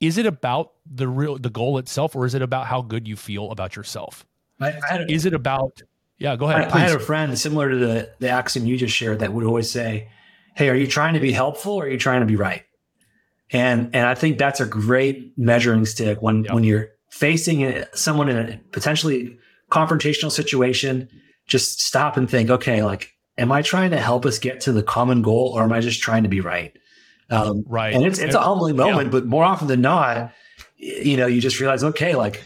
[0.01, 3.15] is it about the real the goal itself or is it about how good you
[3.15, 4.25] feel about yourself
[4.60, 5.82] I, I is it about
[6.17, 8.95] yeah go ahead I, I, had a friend similar to the the axiom you just
[8.95, 10.10] shared that would always say
[10.56, 12.64] hey are you trying to be helpful or are you trying to be right
[13.51, 16.53] and and i think that's a great measuring stick when yep.
[16.53, 19.38] when you're facing someone in a potentially
[19.71, 21.10] confrontational situation
[21.47, 24.84] just stop and think okay like am I trying to help us get to the
[24.84, 26.75] common goal or am I just trying to be right?
[27.29, 27.93] Um, right.
[27.93, 29.12] And it's, it's a humbling moment, yeah.
[29.12, 30.31] but more often than not,
[30.77, 32.43] you know, you just realize, okay, like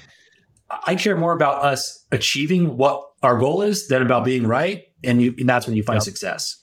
[0.86, 4.86] I care more about us achieving what our goal is than about being right.
[5.04, 6.04] And, you, and that's when you find yep.
[6.04, 6.59] success.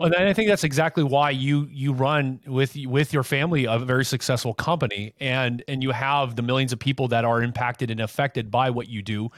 [0.00, 4.04] And I think that's exactly why you you run with with your family a very
[4.04, 8.50] successful company, and and you have the millions of people that are impacted and affected
[8.50, 9.30] by what you do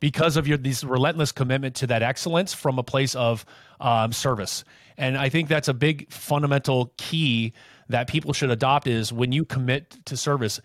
[0.00, 3.44] because of your these relentless commitment to that excellence from a place of
[3.80, 4.64] um, service.
[4.96, 7.52] And I think that's a big fundamental key
[7.88, 10.60] that people should adopt is when you commit to service.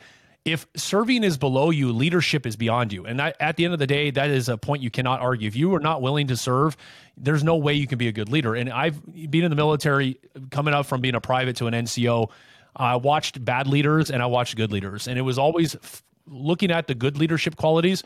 [0.45, 3.05] If serving is below you, leadership is beyond you.
[3.05, 5.47] And at the end of the day, that is a point you cannot argue.
[5.47, 6.77] If you are not willing to serve,
[7.17, 8.53] there's no way you can be a good leader.
[8.53, 10.19] And I've been in the military,
[10.51, 12.29] coming up from being a private to an NCO.
[12.75, 15.07] I watched bad leaders and I watched good leaders.
[15.07, 18.03] And it was always f- looking at the good leadership qualities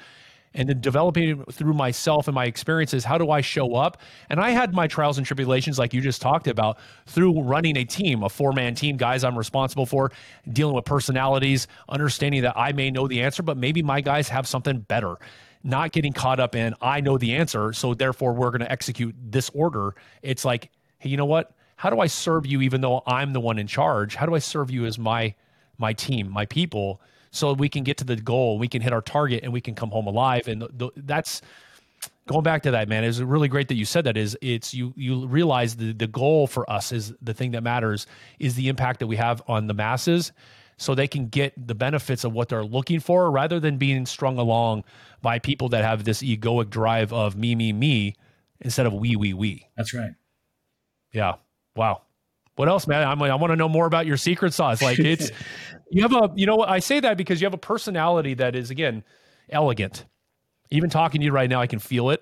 [0.53, 4.01] and then developing through myself and my experiences how do i show up?
[4.29, 7.83] And i had my trials and tribulations like you just talked about through running a
[7.83, 10.11] team a four man team guys i'm responsible for
[10.51, 14.47] dealing with personalities understanding that i may know the answer but maybe my guys have
[14.47, 15.15] something better.
[15.61, 19.15] Not getting caught up in i know the answer so therefore we're going to execute
[19.19, 19.95] this order.
[20.21, 21.51] It's like hey you know what?
[21.75, 24.15] How do i serve you even though i'm the one in charge?
[24.15, 25.35] How do i serve you as my
[25.77, 29.01] my team my people so we can get to the goal, we can hit our
[29.01, 30.47] target, and we can come home alive.
[30.47, 31.41] And the, the, that's
[32.27, 33.03] going back to that, man.
[33.03, 34.17] It's really great that you said that.
[34.17, 38.07] Is it's you you realize the the goal for us is the thing that matters
[38.39, 40.31] is the impact that we have on the masses,
[40.77, 44.37] so they can get the benefits of what they're looking for, rather than being strung
[44.37, 44.83] along
[45.21, 48.15] by people that have this egoic drive of me me me
[48.61, 49.67] instead of we we we.
[49.75, 50.11] That's right.
[51.11, 51.35] Yeah.
[51.75, 52.01] Wow.
[52.59, 53.07] What else, man?
[53.07, 54.81] I'm, I want to know more about your secret sauce.
[54.81, 55.31] Like it's
[55.91, 56.67] You have a, you know what?
[56.67, 59.05] I say that because you have a personality that is, again,
[59.49, 60.05] elegant.
[60.69, 62.21] Even talking to you right now, I can feel it.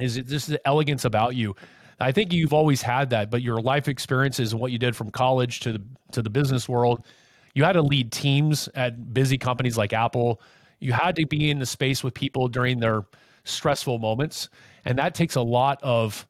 [0.00, 1.54] Is it this is the elegance about you?
[2.00, 5.12] I think you've always had that, but your life experiences and what you did from
[5.12, 7.06] college to the to the business world,
[7.54, 10.40] you had to lead teams at busy companies like Apple.
[10.80, 13.02] You had to be in the space with people during their
[13.44, 14.48] stressful moments,
[14.84, 16.26] and that takes a lot of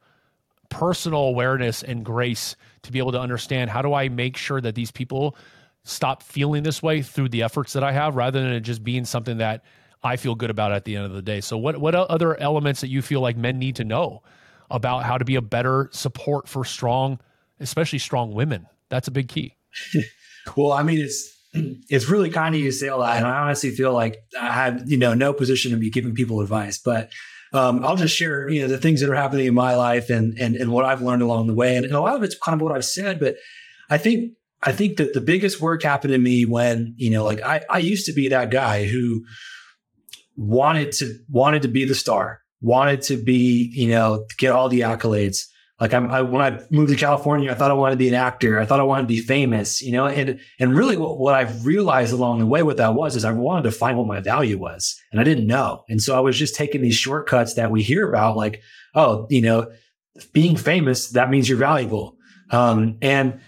[0.68, 2.54] personal awareness and grace
[2.85, 5.37] to be able to understand how do I make sure that these people
[5.85, 9.05] stop feeling this way through the efforts that I have rather than it just being
[9.05, 9.64] something that
[10.03, 11.40] I feel good about at the end of the day.
[11.40, 14.23] So what what other elements that you feel like men need to know
[14.70, 17.20] about how to be a better support for strong,
[17.61, 18.66] especially strong women?
[18.90, 19.57] That's a big key.
[20.57, 21.31] well, I mean it's
[21.88, 24.53] it's really kind of you to say all that, and I honestly feel like I
[24.53, 27.11] have you know no position to be giving people advice, but
[27.55, 30.37] um, I'll just share, you know, the things that are happening in my life and
[30.38, 31.77] and and what I've learned along the way.
[31.77, 33.37] And, and a lot of it's kind of what I've said, but
[33.88, 37.43] I think I think that the biggest work happened to me when, you know, like
[37.43, 39.25] I, I used to be that guy who
[40.37, 44.81] wanted to wanted to be the star, wanted to be, you know, get all the
[44.81, 45.45] accolades.
[45.80, 48.14] Like I'm, I, when I moved to California, I thought I wanted to be an
[48.14, 48.60] actor.
[48.60, 51.66] I thought I wanted to be famous, you know, and, and really what, what I've
[51.66, 54.56] realized along the way, what that was is I wanted to find what my value
[54.56, 55.82] was and I didn't know.
[55.88, 58.62] And so I was just taking these shortcuts that we hear about like,
[58.94, 59.72] oh, you know,
[60.32, 62.16] being famous, that means you're valuable.
[62.50, 63.40] Um, and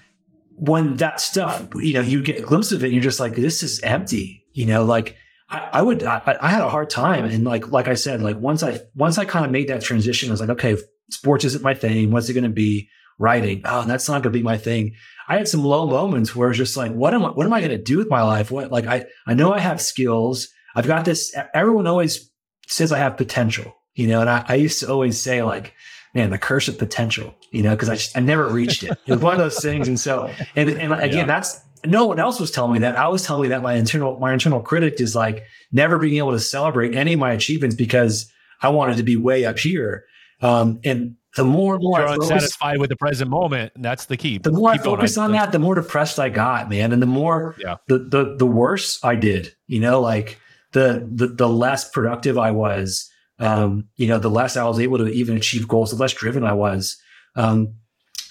[0.57, 3.63] when that stuff, you know, you get a glimpse of it, you're just like, this
[3.63, 5.17] is empty, you know, like
[5.49, 7.25] I, would, I, I, had a hard time.
[7.25, 10.29] And like, like I said, like once I, once I kind of made that transition,
[10.29, 10.77] I was like, okay,
[11.11, 12.11] sports isn't my thing.
[12.11, 12.89] What's it going to be?
[13.19, 13.63] Writing.
[13.65, 14.95] Oh, that's not going to be my thing.
[15.27, 17.61] I had some low moments where it's just like, what am I, what am I
[17.61, 18.51] going to do with my life?
[18.51, 20.49] What, like, I, I know I have skills.
[20.75, 21.35] I've got this.
[21.55, 22.31] Everyone always
[22.69, 25.73] says I have potential, you know, and I, I used to always say like,
[26.15, 28.91] man, the curse of potential, you know, because I just I never reached it.
[29.07, 29.89] It was one of those things.
[29.89, 31.25] And so, and, and again, yeah.
[31.25, 32.97] that's no one else was telling me that.
[32.97, 36.33] I was telling me that my internal my internal critic is like never being able
[36.33, 40.05] to celebrate any of my achievements because I wanted to be way up here.
[40.41, 44.17] Um, and the more and more You're unsatisfied with the present moment, and that's the
[44.17, 44.39] key.
[44.39, 47.07] The more Keep I focused on that, the more depressed I got, man, and the
[47.07, 47.77] more yeah.
[47.89, 49.55] the the the worse I did.
[49.67, 50.41] You know, like
[50.73, 53.11] the the the less productive I was.
[53.39, 56.43] Um, you know, the less I was able to even achieve goals, the less driven
[56.43, 56.97] I was.
[57.35, 57.75] Um,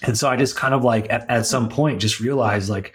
[0.02, 2.92] and so I just kind of like at, at some point just realized like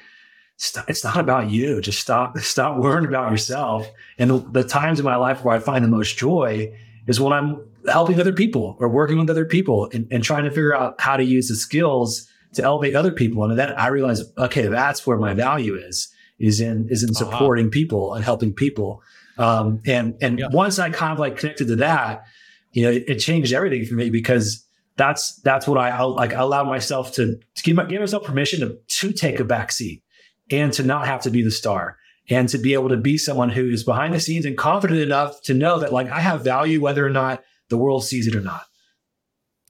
[0.88, 1.82] it's not about you.
[1.82, 3.90] Just stop stop worrying about yourself.
[4.18, 7.34] And the, the times in my life where I find the most joy is when
[7.34, 11.00] I'm helping other people or working with other people and, and trying to figure out
[11.00, 13.44] how to use the skills to elevate other people.
[13.44, 17.32] And then I realize, okay, that's where my value is, is in, is in uh-huh.
[17.32, 17.74] supporting uh-huh.
[17.74, 19.02] people and helping people.
[19.38, 20.48] Um, and, and yeah.
[20.52, 22.26] once I kind of like connected to that,
[22.74, 24.66] you know, it, it, changed everything for me because
[24.98, 28.24] that's, that's what I, I like, I allowed myself to, to give, my, give myself
[28.24, 30.04] permission to, to take a back seat
[30.52, 31.98] and to not have to be the star
[32.30, 35.54] and to be able to be someone who's behind the scenes and confident enough to
[35.54, 38.66] know that like I have value whether or not the world sees it or not.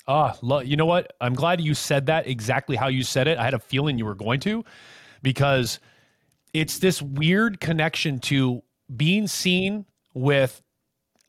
[0.08, 1.14] Ah, you know what?
[1.22, 3.38] I'm glad you said that exactly how you said it.
[3.38, 4.66] I had a feeling you were going to
[5.22, 5.80] because
[6.54, 8.62] it's this weird connection to
[8.94, 10.62] being seen with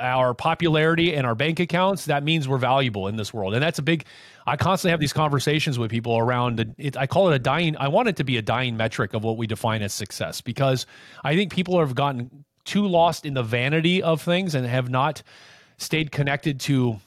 [0.03, 3.55] our popularity and our bank accounts, that means we're valuable in this world.
[3.55, 4.05] And that's a big,
[4.47, 6.97] I constantly have these conversations with people around it.
[6.97, 9.37] I call it a dying, I want it to be a dying metric of what
[9.37, 10.87] we define as success because
[11.25, 15.23] I think people have gotten too lost in the vanity of things and have not
[15.79, 17.01] stayed connected to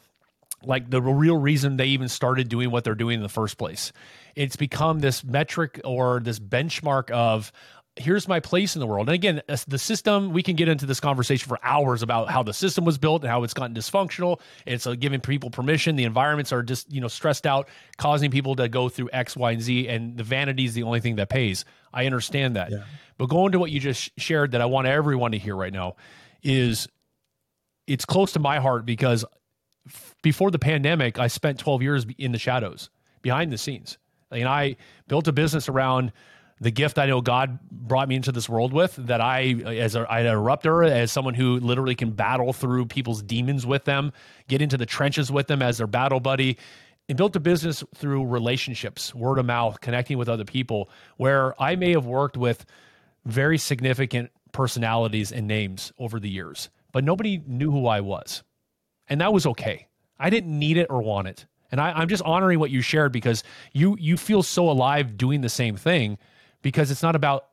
[0.63, 3.91] like the real reason they even started doing what they're doing in the first place.
[4.36, 7.51] It's become this metric or this benchmark of
[7.97, 9.08] here's my place in the world.
[9.08, 12.53] And again, the system, we can get into this conversation for hours about how the
[12.53, 14.41] system was built and how it's gotten dysfunctional.
[14.65, 15.95] It's giving people permission.
[15.95, 19.51] The environments are just, you know, stressed out, causing people to go through X, Y,
[19.51, 19.88] and Z.
[19.88, 21.63] And the vanity is the only thing that pays.
[21.93, 22.71] I understand that.
[22.71, 22.84] Yeah.
[23.17, 25.95] But going to what you just shared that I want everyone to hear right now
[26.43, 26.89] is
[27.88, 29.23] it's close to my heart because
[29.88, 32.89] f- before the pandemic, I spent 12 years in the shadows,
[33.21, 33.97] behind the scenes.
[34.31, 34.75] And I
[35.08, 36.12] built a business around–
[36.60, 40.04] the gift I know God brought me into this world with that I as a,
[40.12, 44.12] an eruptor as someone who literally can battle through people's demons with them
[44.48, 46.58] get into the trenches with them as their battle buddy
[47.08, 51.76] and built a business through relationships word of mouth connecting with other people where I
[51.76, 52.65] may have worked with
[53.26, 58.41] very significant personalities and names over the years but nobody knew who I was.
[59.10, 59.89] And that was okay.
[60.18, 61.46] I didn't need it or want it.
[61.70, 65.41] And I, I'm just honoring what you shared because you you feel so alive doing
[65.41, 66.18] the same thing
[66.65, 67.49] because it's not about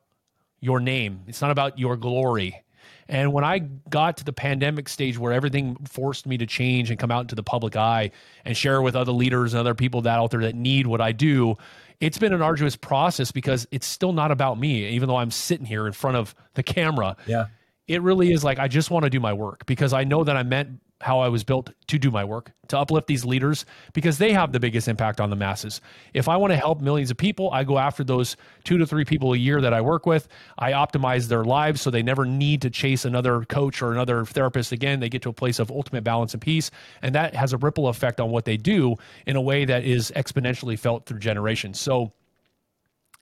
[0.59, 2.63] your name, it's not about your glory.
[3.07, 6.97] And when I got to the pandemic stage where everything forced me to change and
[6.97, 8.09] come out into the public eye
[8.43, 11.11] and share with other leaders and other people that out there that need what I
[11.11, 11.57] do,
[11.99, 15.67] it's been an arduous process because it's still not about me, even though I'm sitting
[15.67, 17.15] here in front of the camera.
[17.27, 17.45] Yeah.
[17.87, 20.35] It really is like I just want to do my work because I know that
[20.35, 24.17] I'm meant how I was built to do my work, to uplift these leaders because
[24.17, 25.81] they have the biggest impact on the masses.
[26.13, 29.03] If I want to help millions of people, I go after those two to three
[29.03, 30.27] people a year that I work with.
[30.57, 34.71] I optimize their lives so they never need to chase another coach or another therapist
[34.71, 35.01] again.
[35.01, 36.71] They get to a place of ultimate balance and peace.
[37.01, 38.95] And that has a ripple effect on what they do
[39.27, 41.79] in a way that is exponentially felt through generations.
[41.79, 42.13] So,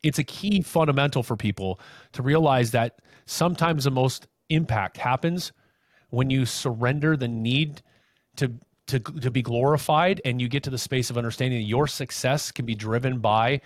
[0.04, 1.80] it's a key fundamental for people
[2.14, 5.52] to realize that sometimes the most impact happens
[6.12, 7.82] when you surrender the need
[8.38, 8.54] to
[8.88, 12.52] to to be glorified and you get to the space of understanding that your success
[12.52, 13.62] can be driven by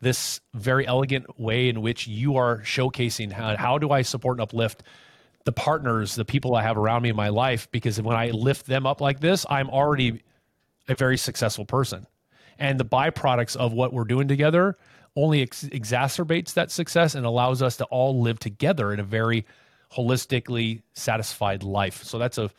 [0.00, 4.42] this very elegant way in which you are showcasing how, how do I support and
[4.42, 4.82] uplift
[5.44, 8.66] the partners, the people I have around me in my life, because when I lift
[8.66, 10.22] them up like this, I'm already
[10.88, 12.06] a very successful person.
[12.58, 14.76] And the byproducts of what we're doing together
[15.16, 19.44] only ex- exacerbates that success and allows us to all live together in a very
[19.94, 22.02] holistically satisfied life.
[22.02, 22.50] So that's a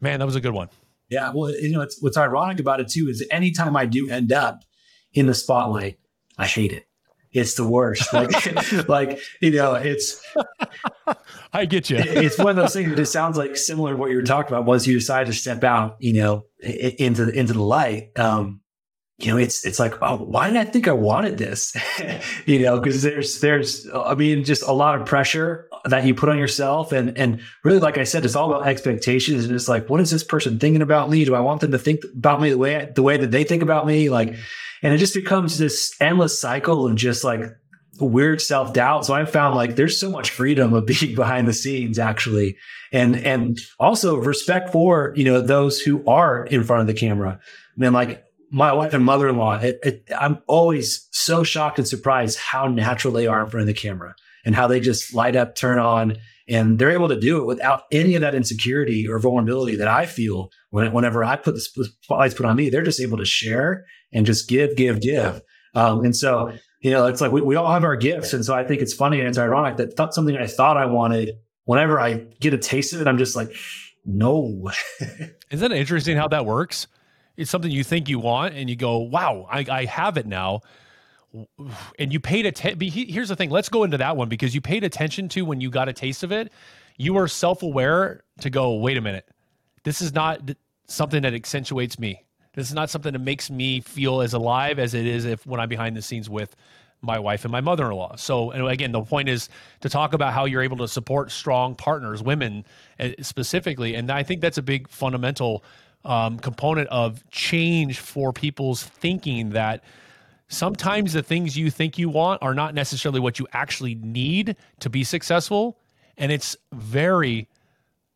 [0.00, 0.68] man, that was a good one.
[1.08, 1.32] Yeah.
[1.34, 4.64] Well, you know, what's ironic about it too is anytime I do end up
[5.12, 5.98] in the spotlight,
[6.38, 6.86] I hate it.
[7.32, 8.12] It's the worst.
[8.12, 10.24] Like, like you know, it's.
[11.52, 11.98] I get you.
[11.98, 14.52] it's one of those things that it sounds like similar to what you were talking
[14.52, 14.64] about.
[14.64, 18.60] Once you decide to step out, you know, into the into the light, um,
[19.18, 21.76] you know, it's it's like, oh, why did I think I wanted this?
[22.46, 26.28] you know, because there's there's I mean, just a lot of pressure that you put
[26.28, 29.88] on yourself, and and really, like I said, it's all about expectations, and it's like,
[29.90, 31.24] what is this person thinking about me?
[31.24, 33.62] Do I want them to think about me the way the way that they think
[33.62, 34.08] about me?
[34.08, 34.40] Like, mm-hmm.
[34.86, 37.42] and it just becomes this endless cycle of just like
[38.00, 39.04] weird self doubt.
[39.04, 42.56] So I found like there's so much freedom of being behind the scenes actually,
[42.90, 47.38] and and also respect for you know those who are in front of the camera.
[47.40, 52.38] I mean, like my wife and mother-in-law, it, it, I'm always so shocked and surprised
[52.38, 54.14] how natural they are in front of the camera
[54.44, 56.16] and how they just light up, turn on,
[56.48, 60.06] and they're able to do it without any of that insecurity or vulnerability that I
[60.06, 62.68] feel when, whenever I put the spotlights put on me.
[62.68, 65.40] They're just able to share and just give, give, give.
[65.74, 68.32] Um, and so, you know, it's like we, we all have our gifts.
[68.32, 70.86] And so I think it's funny and it's ironic that th- something I thought I
[70.86, 71.30] wanted,
[71.64, 73.54] whenever I get a taste of it, I'm just like,
[74.04, 74.70] no.
[75.50, 76.86] Isn't it interesting how that works?
[77.36, 80.60] it's something you think you want and you go, wow, I, I have it now.
[81.98, 82.80] And you paid attention.
[82.80, 83.50] Here's the thing.
[83.50, 86.22] Let's go into that one because you paid attention to when you got a taste
[86.22, 86.52] of it.
[86.96, 89.28] You were self aware to go, wait a minute.
[89.82, 90.52] This is not
[90.86, 92.24] something that accentuates me.
[92.54, 95.60] This is not something that makes me feel as alive as it is if when
[95.60, 96.54] I'm behind the scenes with
[97.02, 98.16] my wife and my mother-in-law.
[98.16, 99.48] So, and again, the point is
[99.80, 102.64] to talk about how you're able to support strong partners, women
[102.98, 105.64] eh, specifically, and I think that's a big fundamental
[106.04, 109.82] um, component of change for people's thinking that
[110.48, 114.90] sometimes the things you think you want are not necessarily what you actually need to
[114.90, 115.78] be successful.
[116.16, 117.48] And it's very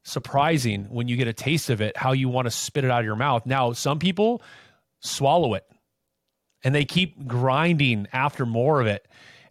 [0.02, 3.00] surprising when you get a taste of it how you want to spit it out
[3.00, 3.44] of your mouth.
[3.44, 4.42] Now, some people
[5.00, 5.64] swallow it
[6.64, 9.06] and they keep grinding after more of it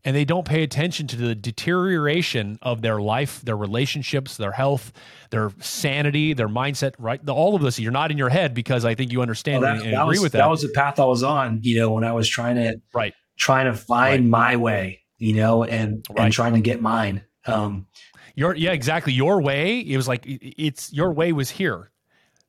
[0.08, 4.94] and they don't pay attention to the deterioration of their life, their relationships, their health,
[5.32, 7.24] their sanity, their mindset, right?
[7.26, 9.76] The, all of this, you're not in your head because I think you understand well,
[9.76, 10.38] that, and, and agree was, with that.
[10.38, 13.14] That was the path I was on, you know, when I was trying to, right.
[13.38, 14.30] trying to find right.
[14.30, 16.24] my way, you know, and, right.
[16.24, 17.26] and trying to get mine.
[17.46, 17.88] Um,
[18.34, 19.12] your, yeah, exactly.
[19.12, 21.92] Your way, it was like, it's your way was here,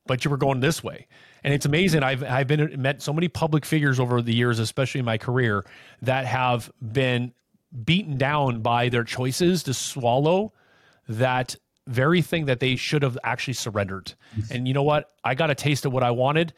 [0.07, 1.07] but you were going this way
[1.43, 2.03] and it's amazing.
[2.03, 5.65] I've I've been met so many public figures over the years, especially in my career,
[6.01, 7.33] that have been
[7.83, 10.53] beaten down by their choices to swallow
[11.07, 11.55] that
[11.87, 14.13] very thing that they should have actually surrendered.
[14.51, 15.11] And you know what?
[15.23, 16.53] I got a taste of what I wanted,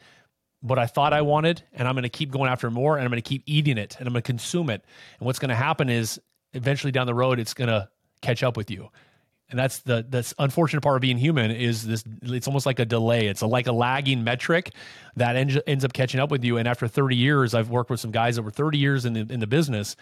[0.60, 3.10] what I thought I wanted, and I'm going to keep going after more and I'm
[3.10, 4.84] going to keep eating it and I'm going to consume it.
[5.18, 6.20] And what's going to happen is
[6.52, 7.88] eventually down the road it's going to
[8.20, 8.90] catch up with you.
[9.48, 12.86] And that's the that's unfortunate part of being human is this it's almost like a
[12.86, 13.26] delay.
[13.26, 14.70] It's a, like a lagging metric
[15.16, 18.00] that ends, ends up catching up with you and after 30 years I've worked with
[18.00, 19.94] some guys over 30 years in the in the business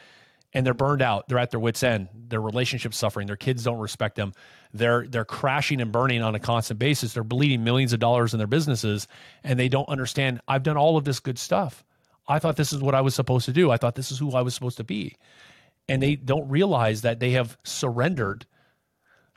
[0.53, 1.29] and they're burned out.
[1.29, 2.09] They're at their wits' end.
[2.29, 3.27] Their relationships suffering.
[3.27, 4.33] Their kids don't respect them.
[4.73, 7.15] They're they're crashing and burning on a constant basis.
[7.15, 9.07] They're bleeding millions of dollars in their businesses,
[9.45, 10.41] and they don't understand.
[10.49, 11.85] I've done all of this good stuff.
[12.29, 13.71] I thought this is what I was supposed to do.
[13.71, 15.17] I thought this is who I was supposed to be,
[15.89, 18.47] and they don't realize that they have surrendered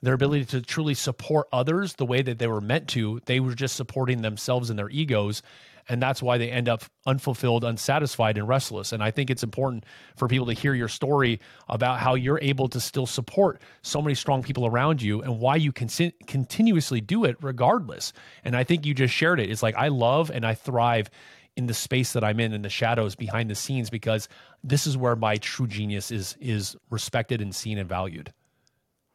[0.02, 3.22] their ability to truly support others the way that they were meant to.
[3.26, 5.42] They were just supporting themselves and their egos
[5.90, 8.92] and that's why they end up unfulfilled, unsatisfied, and restless.
[8.94, 12.70] And I think it's important for people to hear your story about how you're able
[12.70, 15.90] to still support so many strong people around you and why you can
[16.28, 18.14] continuously do it regardless.
[18.44, 19.50] And I think you just shared it.
[19.50, 21.10] It's like I love and I thrive
[21.56, 24.28] in the space that I'm in in the shadows behind the scenes because
[24.64, 28.34] this is where my true genius is is respected and seen and valued.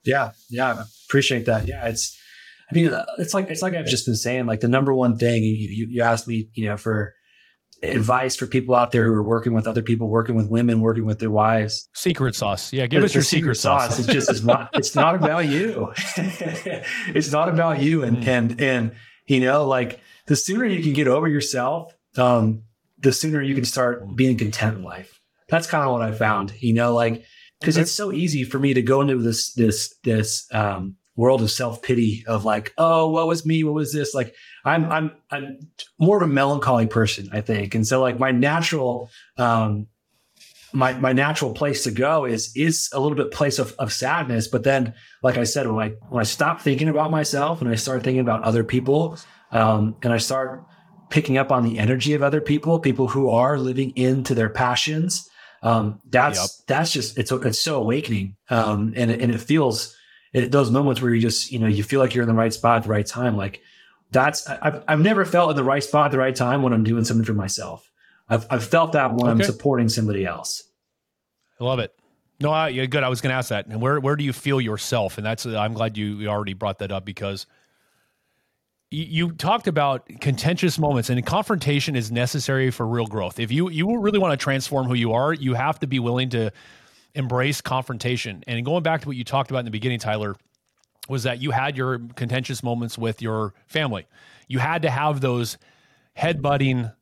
[0.05, 1.67] Yeah, yeah, appreciate that.
[1.67, 2.17] Yeah, it's
[2.71, 4.47] I mean, it's like it's like I've just been saying.
[4.47, 7.15] Like the number one thing you, you, you asked me, you know, for
[7.83, 11.07] advice for people out there who are working with other people, working with women, working
[11.07, 11.89] with their wives.
[11.95, 12.87] Secret sauce, yeah.
[12.87, 13.97] Give us your secret, secret sauce.
[13.97, 13.99] sauce.
[14.01, 15.93] It's just it's not it's not about you.
[16.17, 18.27] it's not about you, and mm.
[18.27, 18.93] and and
[19.27, 22.63] you know, like the sooner you can get over yourself, um,
[22.99, 25.21] the sooner you can start being content in life.
[25.49, 26.53] That's kind of what I found.
[26.61, 27.25] You know, like
[27.61, 31.51] because it's so easy for me to go into this this this um, world of
[31.51, 33.65] self pity of like, oh, what was me?
[33.65, 34.15] What was this?
[34.15, 35.59] Like, I'm I'm I'm
[35.99, 39.89] more of a melancholy person, I think, and so like my natural um,
[40.73, 44.47] my my natural place to go is is a little bit place of, of sadness.
[44.47, 47.75] But then, like I said, when I when I stop thinking about myself and I
[47.75, 49.19] start thinking about other people,
[49.51, 50.65] um, and I start
[51.11, 55.29] picking up on the energy of other people, people who are living into their passions,
[55.63, 56.51] um, that's yep.
[56.69, 59.97] that's just it's it's so awakening, um, and and it feels
[60.33, 62.53] it, those moments where you just you know you feel like you're in the right
[62.53, 63.61] spot at the right time, like
[64.11, 66.85] that's I've I've never felt in the right spot at the right time when I'm
[66.85, 67.91] doing something for myself.
[68.29, 69.31] I've I've felt that when okay.
[69.31, 70.65] I'm supporting somebody else.
[71.61, 71.95] I love it.
[72.41, 73.03] No, I, yeah, good.
[73.03, 73.67] I was going to ask that.
[73.67, 75.19] And where where do you feel yourself?
[75.19, 77.47] And that's I'm glad you, you already brought that up because
[78.91, 83.41] you, you talked about contentious moments and confrontation is necessary for real growth.
[83.41, 86.29] If you you really want to transform who you are, you have to be willing
[86.31, 86.53] to
[87.15, 88.45] embrace confrontation.
[88.47, 90.37] And going back to what you talked about in the beginning, Tyler,
[91.09, 94.07] was that you had your contentious moments with your family.
[94.47, 95.59] You had to have those
[96.17, 96.93] headbutting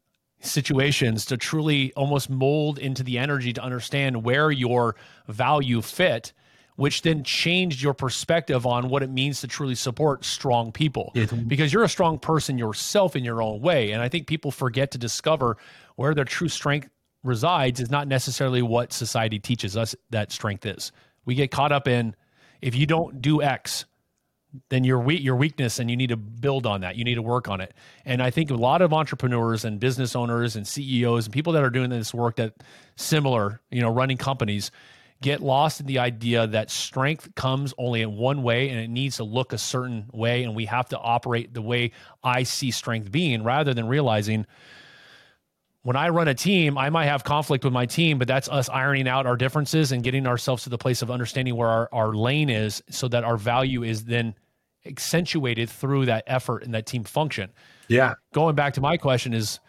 [0.40, 4.94] situations to truly almost mold into the energy to understand where your
[5.28, 6.32] value fit
[6.76, 11.10] which then changed your perspective on what it means to truly support strong people
[11.48, 14.90] because you're a strong person yourself in your own way and i think people forget
[14.90, 15.56] to discover
[15.96, 16.88] where their true strength
[17.22, 20.92] resides is not necessarily what society teaches us that strength is.
[21.24, 22.14] We get caught up in
[22.60, 23.84] if you don't do x
[24.68, 26.96] then your weak your weakness and you need to build on that.
[26.96, 27.74] You need to work on it.
[28.04, 31.62] And i think a lot of entrepreneurs and business owners and ceos and people that
[31.62, 32.54] are doing this work that
[32.96, 34.70] similar you know running companies
[35.22, 39.16] get lost in the idea that strength comes only in one way and it needs
[39.16, 40.42] to look a certain way.
[40.42, 41.92] And we have to operate the way
[42.22, 44.46] i see strength being rather than realizing
[45.86, 48.68] when I run a team, I might have conflict with my team, but that's us
[48.68, 52.12] ironing out our differences and getting ourselves to the place of understanding where our, our
[52.12, 54.34] lane is so that our value is then
[54.84, 57.50] accentuated through that effort and that team function.
[57.86, 58.14] Yeah.
[58.34, 59.60] Going back to my question is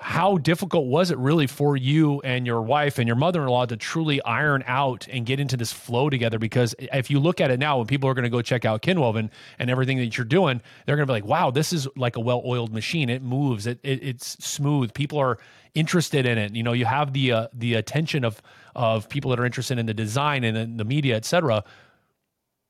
[0.00, 4.22] how difficult was it really for you and your wife and your mother-in-law to truly
[4.22, 6.38] iron out and get into this flow together?
[6.38, 8.80] Because if you look at it now when people are going to go check out
[8.80, 9.28] kinwoven
[9.58, 12.20] and everything that you're doing they're going to be like wow this is like a
[12.20, 13.10] well-oiled machine.
[13.10, 13.66] It moves.
[13.66, 14.94] It, it it's smooth.
[14.94, 15.38] People are
[15.74, 16.54] interested in it.
[16.54, 18.40] You know you have the uh, the attention of
[18.74, 21.64] of people that are interested in the design and the media etc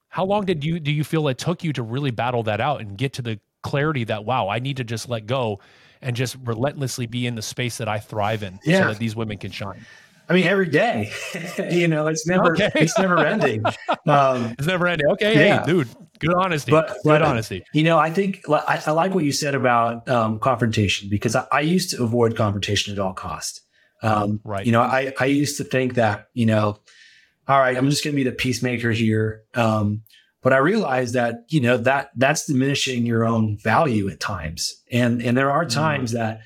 [0.08, 2.80] how long did you do you feel it took you to really battle that out
[2.80, 5.60] and get to the clarity that wow, I need to just let go
[6.02, 8.80] and just relentlessly be in the space that I thrive in yeah.
[8.80, 9.84] so that these women can shine?
[10.28, 11.10] I mean, every day,
[11.70, 12.70] you know, it's never, okay.
[12.76, 13.64] it's never ending.
[14.06, 15.08] Um, it's never ending.
[15.08, 15.34] Okay.
[15.34, 15.60] Yeah.
[15.60, 15.88] Hey, dude,
[16.20, 16.70] good honesty.
[16.70, 17.64] But, good but, honesty.
[17.72, 21.46] You know, I think I, I like what you said about um, confrontation because I,
[21.50, 23.62] I, used to avoid confrontation at all cost.
[24.04, 24.64] Um, right.
[24.64, 26.78] You know, I, I used to think that, you know,
[27.48, 29.42] all right, I'm just going to be the peacemaker here.
[29.54, 30.02] Um,
[30.42, 35.22] but I realized that you know that that's diminishing your own value at times, and
[35.22, 35.72] and there are mm.
[35.72, 36.14] times mm.
[36.14, 36.40] that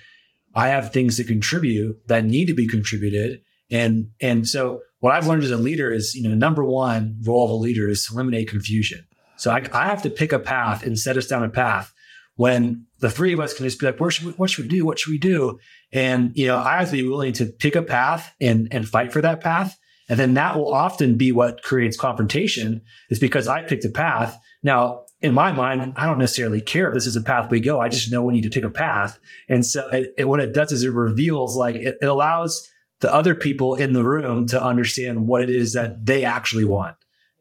[0.55, 5.27] I have things to contribute that need to be contributed, and and so what I've
[5.27, 8.15] learned as a leader is you know number one role of a leader is to
[8.15, 9.07] eliminate confusion.
[9.37, 11.93] So I, I have to pick a path and set us down a path
[12.37, 14.85] when the three of us can just be like, should we, what should we do?
[14.85, 15.59] What should we do?
[15.93, 19.13] And you know, I have to be willing to pick a path and and fight
[19.13, 19.79] for that path
[20.09, 24.39] and then that will often be what creates confrontation is because I picked a path.
[24.63, 27.81] Now, in my mind, I don't necessarily care if this is a path we go.
[27.81, 29.19] I just know we need to take a path.
[29.49, 32.69] And so it, it, what it does is it reveals like it, it allows
[33.01, 36.97] the other people in the room to understand what it is that they actually want.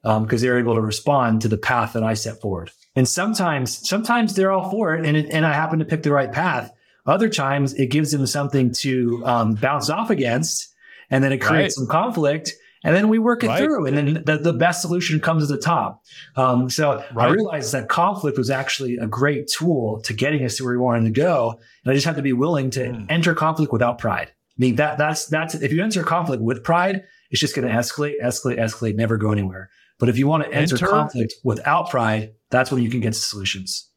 [0.06, 2.72] Um, because they're able to respond to the path that I set forward.
[2.94, 6.12] And sometimes, sometimes they're all for it and, it, and I happen to pick the
[6.12, 6.74] right path.
[7.06, 10.73] Other times it gives them something to um, bounce off against
[11.14, 11.86] and then it creates right.
[11.86, 12.54] some conflict
[12.84, 13.60] and then we work it right.
[13.60, 16.04] through and then the, the, best solution comes at the top
[16.36, 17.30] um, so right.
[17.30, 20.80] i realized that conflict was actually a great tool to getting us to where we
[20.80, 23.06] wanted to go and i just have to be willing to mm.
[23.10, 27.04] enter conflict without pride i mean that that's that's if you enter conflict with pride
[27.30, 30.52] it's just going to escalate escalate escalate never go anywhere but if you want to
[30.52, 33.90] enter, enter conflict without pride that's when you can get to solutions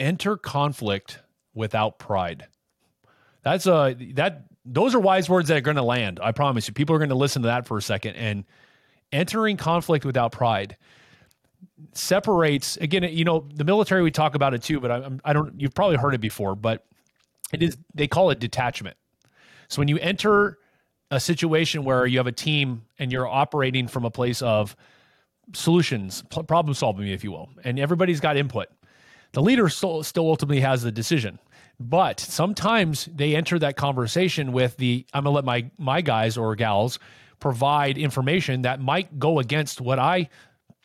[0.00, 1.20] enter conflict
[1.54, 2.46] without pride
[3.44, 6.20] that's a that those are wise words that are going to land.
[6.22, 6.74] I promise you.
[6.74, 8.14] People are going to listen to that for a second.
[8.14, 8.44] And
[9.12, 10.76] entering conflict without pride
[11.92, 13.04] separates again.
[13.04, 15.60] You know, the military we talk about it too, but I, I don't.
[15.60, 16.84] You've probably heard it before, but
[17.52, 17.76] it is.
[17.94, 18.96] They call it detachment.
[19.68, 20.58] So when you enter
[21.10, 24.76] a situation where you have a team and you're operating from a place of
[25.54, 28.68] solutions, problem solving, if you will, and everybody's got input,
[29.32, 31.38] the leader still, still ultimately has the decision.
[31.88, 36.54] But sometimes they enter that conversation with the I'm gonna let my my guys or
[36.54, 36.98] gals
[37.40, 40.28] provide information that might go against what I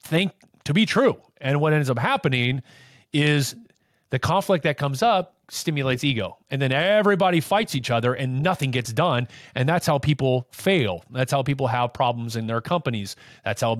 [0.02, 0.32] think
[0.66, 1.22] to be true.
[1.40, 2.64] And what ends up happening
[3.14, 3.56] is
[4.10, 6.38] the conflict that comes up stimulates ego.
[6.50, 9.28] And then everybody fights each other and nothing gets done.
[9.56, 11.04] And that's how people fail.
[11.12, 13.16] That's how people have problems in their companies.
[13.46, 13.80] That's how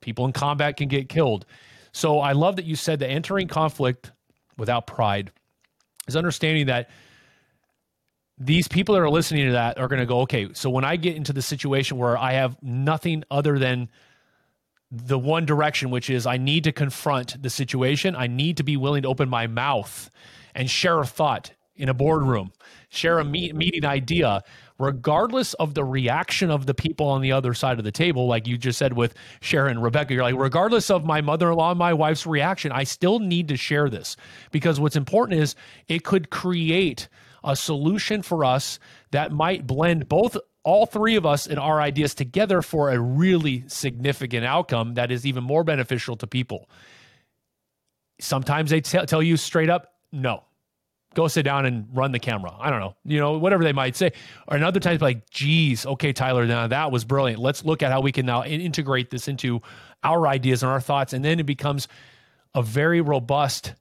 [0.00, 1.46] people in combat can get killed.
[1.92, 4.12] So I love that you said that entering conflict
[4.56, 5.32] without pride
[6.08, 6.90] is understanding that
[8.38, 10.96] these people that are listening to that are going to go, okay, so when I
[10.96, 13.88] get into the situation where I have nothing other than
[14.90, 18.76] the one direction, which is I need to confront the situation, I need to be
[18.76, 20.10] willing to open my mouth
[20.54, 22.52] and share a thought in a boardroom,
[22.88, 24.42] share a meet, meeting idea,
[24.78, 28.46] regardless of the reaction of the people on the other side of the table, like
[28.46, 31.78] you just said with Sharon, Rebecca, you're like, regardless of my mother in law and
[31.78, 34.16] my wife's reaction, I still need to share this
[34.50, 35.56] because what's important is
[35.88, 37.08] it could create
[37.42, 38.78] a solution for us
[39.10, 43.64] that might blend both all three of us and our ideas together for a really
[43.68, 46.68] significant outcome that is even more beneficial to people.
[48.20, 50.44] Sometimes they t- tell you straight up, no,
[51.18, 52.54] go sit down and run the camera.
[52.60, 54.12] I don't know, you know, whatever they might say.
[54.46, 57.40] Or another time, like, geez, okay, Tyler, now that was brilliant.
[57.40, 59.60] Let's look at how we can now integrate this into
[60.04, 61.12] our ideas and our thoughts.
[61.12, 61.88] And then it becomes
[62.54, 63.74] a very robust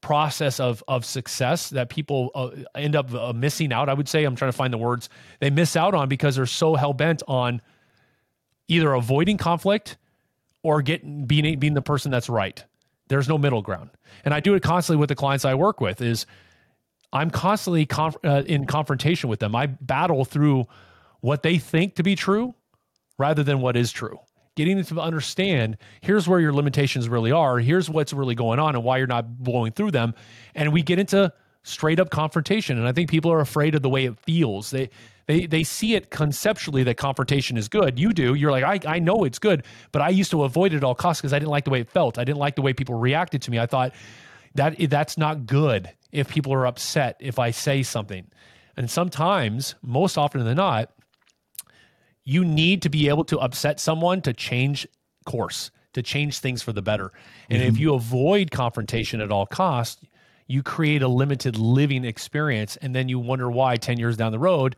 [0.00, 3.88] process of of success that people uh, end up uh, missing out.
[3.88, 5.08] I would say I'm trying to find the words
[5.40, 7.60] they miss out on because they're so hell bent on
[8.68, 9.96] either avoiding conflict
[10.62, 12.64] or getting being being the person that's right.
[13.08, 13.90] There's no middle ground,
[14.24, 16.00] and I do it constantly with the clients I work with.
[16.00, 16.26] Is
[17.12, 19.54] I'm constantly conf- uh, in confrontation with them.
[19.54, 20.66] I battle through
[21.20, 22.54] what they think to be true
[23.18, 24.18] rather than what is true
[24.56, 28.74] getting them to understand here's where your limitations really are, here's what's really going on
[28.74, 30.14] and why you're not blowing through them.
[30.54, 31.32] And we get into
[31.62, 32.78] straight up confrontation.
[32.78, 34.70] And I think people are afraid of the way it feels.
[34.70, 34.90] They
[35.26, 37.98] they they see it conceptually that confrontation is good.
[37.98, 38.34] You do.
[38.34, 40.94] You're like, I, I know it's good, but I used to avoid it at all
[40.94, 42.18] costs because I didn't like the way it felt.
[42.18, 43.58] I didn't like the way people reacted to me.
[43.58, 43.92] I thought
[44.54, 48.26] that that's not good if people are upset if I say something.
[48.76, 50.90] And sometimes, most often than not,
[52.24, 54.86] you need to be able to upset someone to change
[55.26, 57.12] course, to change things for the better.
[57.50, 57.68] And mm-hmm.
[57.68, 60.02] if you avoid confrontation at all costs,
[60.46, 62.76] you create a limited living experience.
[62.76, 64.76] And then you wonder why 10 years down the road,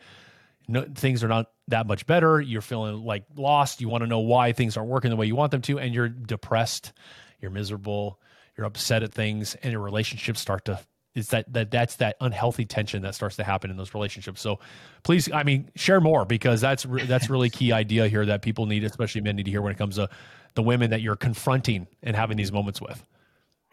[0.69, 2.41] no, things are not that much better.
[2.41, 3.81] You're feeling like lost.
[3.81, 5.79] You want to know why things aren't working the way you want them to.
[5.79, 6.93] And you're depressed,
[7.41, 8.21] you're miserable,
[8.57, 10.81] you're upset at things, and your relationships start to
[11.15, 14.41] is that that that's that unhealthy tension that starts to happen in those relationships.
[14.41, 14.59] So
[15.05, 18.67] please, I mean, share more because that's re- that's really key idea here that people
[18.67, 20.09] need, especially men need to hear when it comes to
[20.55, 23.05] the women that you're confronting and having these moments with.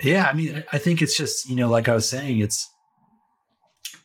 [0.03, 2.69] Yeah, I mean, I think it's just you know, like I was saying, it's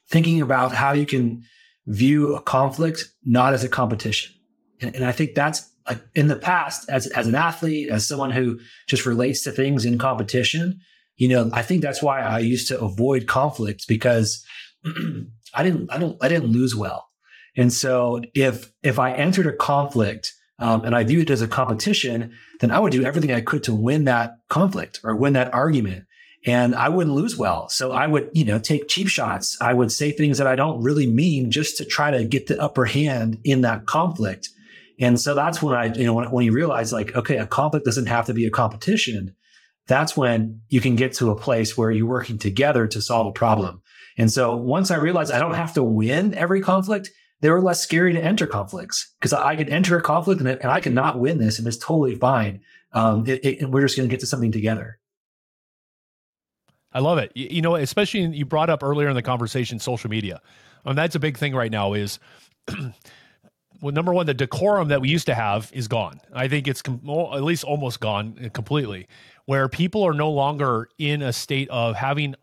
[0.09, 1.45] thinking about how you can
[1.87, 4.35] view a conflict not as a competition,
[4.81, 8.31] and, and I think that's like in the past as as an athlete, as someone
[8.31, 10.81] who just relates to things in competition
[11.17, 14.45] you know, I think that's why I used to avoid conflicts because
[15.55, 17.09] I didn't, I don't, I didn't lose well.
[17.57, 21.49] And so if, if I entered a conflict, um, and I viewed it as a
[21.49, 25.53] competition, then I would do everything I could to win that conflict or win that
[25.53, 26.06] argument.
[26.47, 27.69] And I wouldn't lose well.
[27.69, 29.59] So I would, you know, take cheap shots.
[29.61, 32.61] I would say things that I don't really mean just to try to get the
[32.61, 34.49] upper hand in that conflict.
[35.01, 37.85] And so that's when I, you know, when, when you realize like, okay, a conflict
[37.85, 39.35] doesn't have to be a competition
[39.87, 43.33] that's when you can get to a place where you're working together to solve a
[43.33, 43.83] problem.
[44.19, 47.83] And so once I realized I don't have to win every conflict, they were less
[47.83, 51.21] scary to enter conflicts because I could enter a conflict and, and I could not
[51.21, 52.61] win this and it's totally fine.
[52.93, 54.99] Um, it, it, and we're just going to get to something together.
[56.97, 57.31] I love it.
[57.35, 60.41] You, you, know, especially you brought up earlier in the conversation, social media.
[60.87, 62.19] And that's a big thing right now is
[63.83, 66.23] well, number one, the decorum that we used to have is gone.
[66.33, 69.09] I think it's com- at least almost gone uh, completely
[69.45, 72.35] where people are no longer in a state of having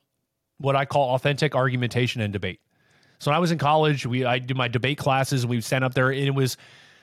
[0.59, 2.59] what I call authentic argumentation and debate.
[3.17, 5.47] So when I was in college, we I did my debate classes.
[5.47, 6.57] We stand up there, and it was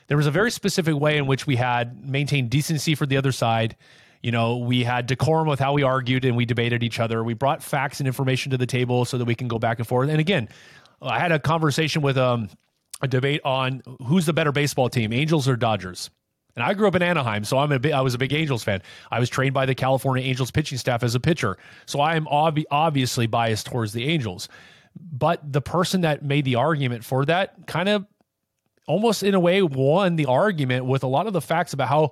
[0.06, 3.32] there was a very specific way in which we had maintained decency for the other
[3.32, 3.76] side.
[4.22, 7.24] You know, we had decorum with how we argued and we debated each other.
[7.24, 9.86] We brought facts and information to the table so that we can go back and
[9.86, 10.10] forth.
[10.10, 10.48] And again,
[11.00, 12.50] I had a conversation with um,
[13.00, 16.10] a debate on who's the better baseball team, Angels or Dodgers.
[16.56, 18.62] And I grew up in Anaheim, so I'm a big, I was a big Angels
[18.62, 18.82] fan.
[19.10, 21.56] I was trained by the California Angels pitching staff as a pitcher,
[21.86, 24.48] so I am ob- obviously biased towards the Angels.
[25.12, 28.04] But the person that made the argument for that kind of
[28.86, 32.10] almost in a way won the argument with a lot of the facts about how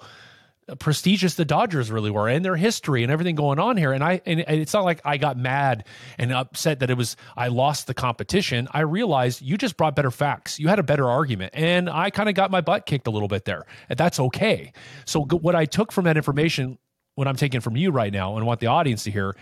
[0.76, 3.92] prestigious the Dodgers really were and their history and everything going on here.
[3.92, 5.84] And I and it's not like I got mad
[6.18, 8.68] and upset that it was I lost the competition.
[8.72, 10.58] I realized you just brought better facts.
[10.58, 13.28] You had a better argument, and I kind of got my butt kicked a little
[13.28, 14.72] bit there, and that's okay.
[15.04, 16.78] So what I took from that information,
[17.14, 19.34] what I'm taking from you right now, and want the audience to hear,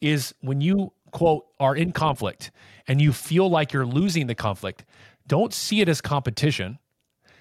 [0.00, 2.50] is when you quote are in conflict
[2.88, 4.84] and you feel like you're losing the conflict,
[5.26, 6.78] don't see it as competition.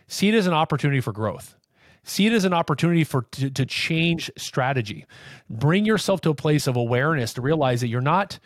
[0.07, 1.57] See it as an opportunity for growth.
[2.03, 5.05] See it as an opportunity for to, to change strategy.
[5.49, 8.39] Bring yourself to a place of awareness to realize that you're not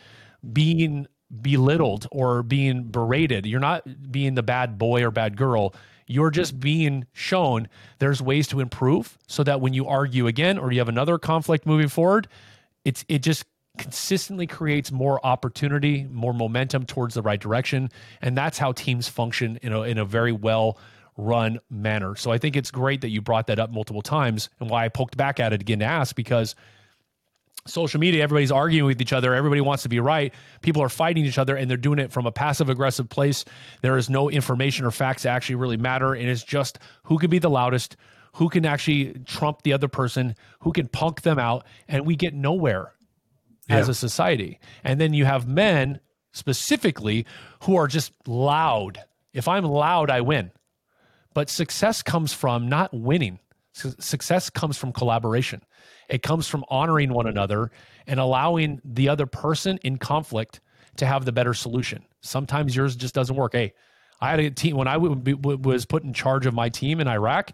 [0.54, 1.08] being
[1.42, 3.46] belittled or being berated.
[3.46, 5.74] You're not being the bad boy or bad girl.
[6.06, 7.68] You're just being shown
[8.00, 11.66] there's ways to improve so that when you argue again or you have another conflict
[11.66, 12.28] moving forward,
[12.86, 13.46] it's it just
[13.78, 17.90] consistently creates more opportunity, more momentum towards the right direction,
[18.22, 20.78] and that's how teams function in a in a very well
[21.18, 22.16] run manner.
[22.16, 24.90] So I think it's great that you brought that up multiple times and why I
[24.90, 26.56] poked back at it again to ask because
[27.66, 29.34] social media, everybody's arguing with each other.
[29.34, 30.34] Everybody wants to be right.
[30.62, 33.46] People are fighting each other and they're doing it from a passive aggressive place.
[33.82, 36.14] There is no information or facts that actually really matter.
[36.14, 37.98] And it's just who can be the loudest,
[38.36, 41.66] who can actually trump the other person, who can punk them out.
[41.88, 42.94] And we get nowhere
[43.70, 43.78] yeah.
[43.78, 44.60] as a society.
[44.84, 46.00] And then you have men
[46.32, 47.26] specifically
[47.64, 49.00] who are just loud.
[49.34, 50.52] If I'm loud, I win.
[51.38, 53.38] But success comes from not winning.
[53.72, 55.62] Success comes from collaboration.
[56.10, 57.70] It comes from honoring one another
[58.08, 60.62] and allowing the other person in conflict
[60.96, 62.04] to have the better solution.
[62.22, 63.54] Sometimes yours just doesn't work.
[63.54, 63.74] Hey,
[64.20, 67.00] I had a team when I w- w- was put in charge of my team
[67.00, 67.52] in Iraq,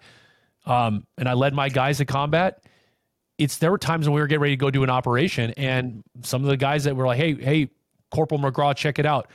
[0.65, 2.63] um, and I led my guys to combat.
[3.37, 6.05] It's there were times when we were getting ready to go do an operation, and
[6.21, 7.69] some of the guys that were like, "Hey, hey,
[8.11, 9.27] Corporal McGraw, check it out."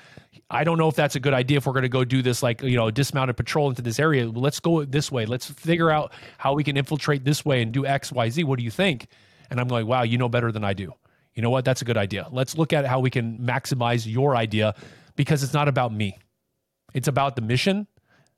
[0.51, 2.43] I don't know if that's a good idea if we're going to go do this,
[2.43, 4.27] like, you know, dismounted patrol into this area.
[4.29, 5.27] Let's go this way.
[5.27, 8.45] Let's figure out how we can infiltrate this way and do X, Y, Z.
[8.45, 9.09] What do you think?
[9.51, 10.95] And I'm going, wow, you know better than I do.
[11.35, 11.65] You know what?
[11.65, 12.29] That's a good idea.
[12.33, 14.75] Let's look at how we can maximize your idea
[15.17, 16.19] because it's not about me.
[16.95, 17.87] It's about the mission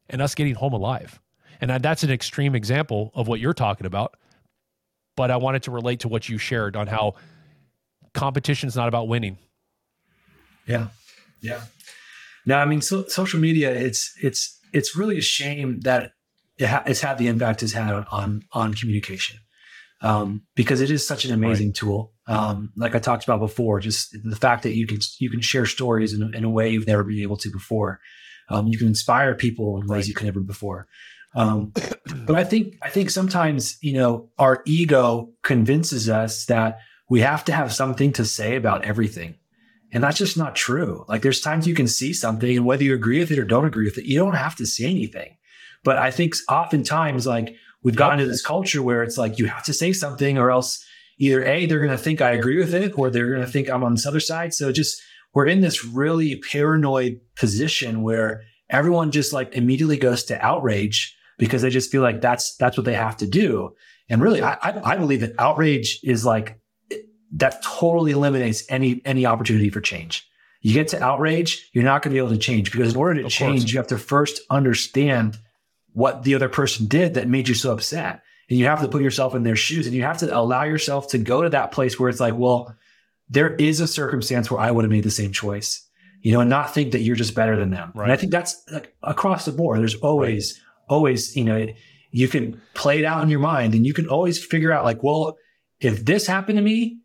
[0.08, 1.20] and us getting home alive.
[1.60, 4.16] And that's an extreme example of what you're talking about.
[5.16, 7.14] But I wanted to relate to what you shared on how
[8.14, 9.38] competition is not about winning.
[10.66, 10.88] Yeah.
[11.40, 11.60] Yeah.
[12.46, 16.12] No, I mean, so, social media, it's it's it's really a shame that
[16.58, 19.38] it ha- it's had the impact it's had on on communication,
[20.00, 21.74] um, because it is such an amazing right.
[21.74, 22.12] tool.
[22.26, 25.66] Um, like I talked about before, just the fact that you can you can share
[25.66, 28.00] stories in, in a way you've never been able to before.
[28.48, 30.08] Um, you can inspire people in ways right.
[30.08, 30.88] you could never before.
[31.34, 31.72] Um,
[32.26, 36.78] but I think I think sometimes you know our ego convinces us that
[37.08, 39.34] we have to have something to say about everything.
[39.92, 41.04] And that's just not true.
[41.08, 43.64] Like there's times you can see something and whether you agree with it or don't
[43.64, 45.36] agree with it, you don't have to say anything.
[45.82, 49.64] But I think oftentimes like we've gotten to this culture where it's like you have
[49.64, 50.84] to say something or else
[51.18, 53.68] either A, they're going to think I agree with it or they're going to think
[53.68, 54.54] I'm on this other side.
[54.54, 55.00] So just
[55.34, 61.62] we're in this really paranoid position where everyone just like immediately goes to outrage because
[61.62, 63.74] they just feel like that's that's what they have to do.
[64.08, 66.59] And really, I, I believe that outrage is like
[67.32, 70.26] that totally eliminates any any opportunity for change.
[70.62, 73.20] You get to outrage, you're not going to be able to change because in order
[73.20, 73.72] to of change, course.
[73.72, 75.38] you have to first understand
[75.92, 78.22] what the other person did that made you so upset.
[78.48, 81.08] And you have to put yourself in their shoes and you have to allow yourself
[81.08, 82.76] to go to that place where it's like, well,
[83.28, 85.88] there is a circumstance where I would have made the same choice,
[86.20, 87.92] you know, and not think that you're just better than them.
[87.94, 88.04] Right.
[88.04, 89.78] And I think that's like across the board.
[89.78, 90.94] There's always, right.
[90.94, 91.68] always, you know,
[92.10, 95.02] you can play it out in your mind and you can always figure out like,
[95.02, 95.38] well,
[95.78, 96.99] if this happened to me,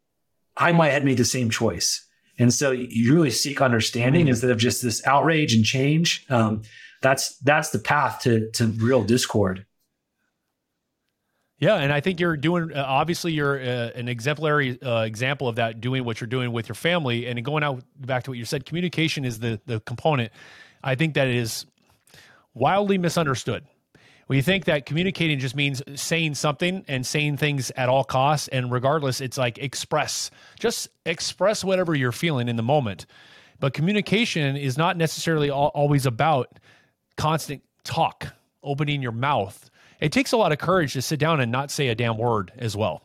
[0.57, 2.05] I might have made the same choice.
[2.37, 4.29] And so you really seek understanding mm-hmm.
[4.29, 6.25] instead of just this outrage and change.
[6.29, 6.63] Um,
[7.01, 9.65] that's that's the path to to real discord.
[11.57, 12.73] Yeah, and I think you're doing.
[12.73, 15.79] Uh, obviously, you're uh, an exemplary uh, example of that.
[15.79, 18.65] Doing what you're doing with your family, and going out back to what you said,
[18.65, 20.33] communication is the the component.
[20.83, 21.65] I think that is
[22.53, 23.63] wildly misunderstood
[24.33, 28.71] you think that communicating just means saying something and saying things at all costs and
[28.71, 33.05] regardless it's like express just express whatever you're feeling in the moment
[33.59, 36.59] but communication is not necessarily always about
[37.17, 38.27] constant talk
[38.63, 39.69] opening your mouth
[39.99, 42.51] it takes a lot of courage to sit down and not say a damn word
[42.57, 43.01] as well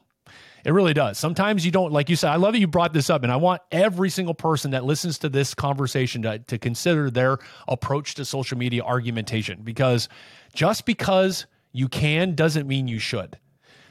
[0.65, 1.19] it really does.
[1.19, 3.23] Sometimes you don't, like you said, I love that you brought this up.
[3.23, 7.39] And I want every single person that listens to this conversation to, to consider their
[7.69, 10.09] approach to social media argumentation because
[10.53, 13.39] just because you can doesn't mean you should.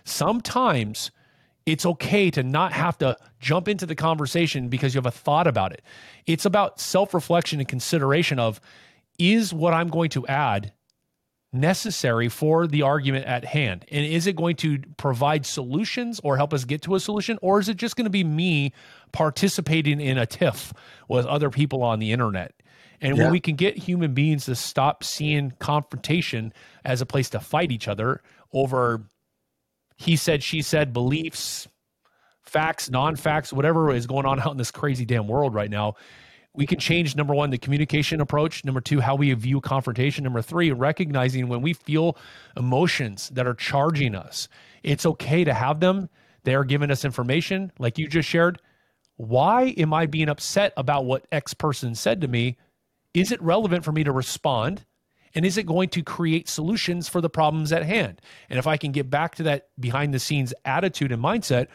[0.03, 1.11] Sometimes
[1.65, 5.47] it's okay to not have to jump into the conversation because you have a thought
[5.47, 5.81] about it.
[6.25, 8.59] It's about self reflection and consideration of
[9.17, 10.73] is what I'm going to add
[11.51, 13.85] necessary for the argument at hand?
[13.91, 17.39] And is it going to provide solutions or help us get to a solution?
[17.41, 18.73] Or is it just going to be me
[19.11, 20.73] participating in a tiff
[21.07, 22.53] with other people on the internet?
[23.01, 23.23] And yeah.
[23.23, 27.71] when we can get human beings to stop seeing confrontation as a place to fight
[27.71, 28.21] each other
[28.51, 29.03] over
[29.99, 31.67] he said, she said beliefs,
[32.41, 35.95] facts, non-facts, whatever is going on out in this crazy damn world right now.
[36.53, 38.63] We can change number one, the communication approach.
[38.63, 40.23] Number two, how we view confrontation.
[40.23, 42.17] Number three, recognizing when we feel
[42.55, 44.47] emotions that are charging us.
[44.83, 46.09] It's okay to have them.
[46.43, 48.61] They are giving us information, like you just shared.
[49.17, 52.55] Why am I being upset about what X person said to me?
[53.19, 54.85] Is it relevant for me to respond?
[55.35, 58.21] And is it going to create solutions for the problems at hand?
[58.49, 61.67] And if I can get back to that behind the scenes attitude and mindset,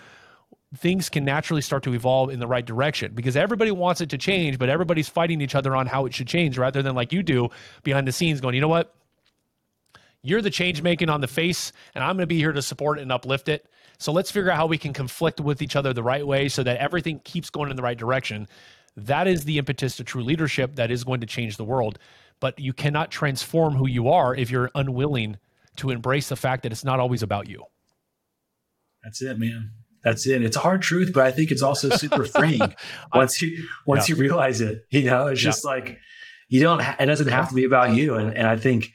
[0.76, 4.18] things can naturally start to evolve in the right direction because everybody wants it to
[4.18, 7.22] change, but everybody's fighting each other on how it should change rather than like you
[7.22, 7.48] do
[7.82, 8.94] behind the scenes going, you know what?
[10.22, 12.98] You're the change making on the face, and I'm going to be here to support
[12.98, 13.68] and uplift it.
[13.98, 16.62] So let's figure out how we can conflict with each other the right way so
[16.62, 18.48] that everything keeps going in the right direction.
[18.96, 21.98] That is the impetus to true leadership that is going to change the world.
[22.40, 25.38] But you cannot transform who you are if you're unwilling
[25.76, 27.64] to embrace the fact that it's not always about you.
[29.02, 29.70] That's it, man.
[30.02, 30.42] That's it.
[30.42, 32.74] It's a hard truth, but I think it's also super freeing
[33.14, 34.14] once you once yeah.
[34.14, 34.84] you realize it.
[34.90, 35.70] You know, it's just yeah.
[35.70, 35.98] like
[36.48, 36.80] you don't.
[36.80, 38.92] Ha- it doesn't have to be about you, and and I think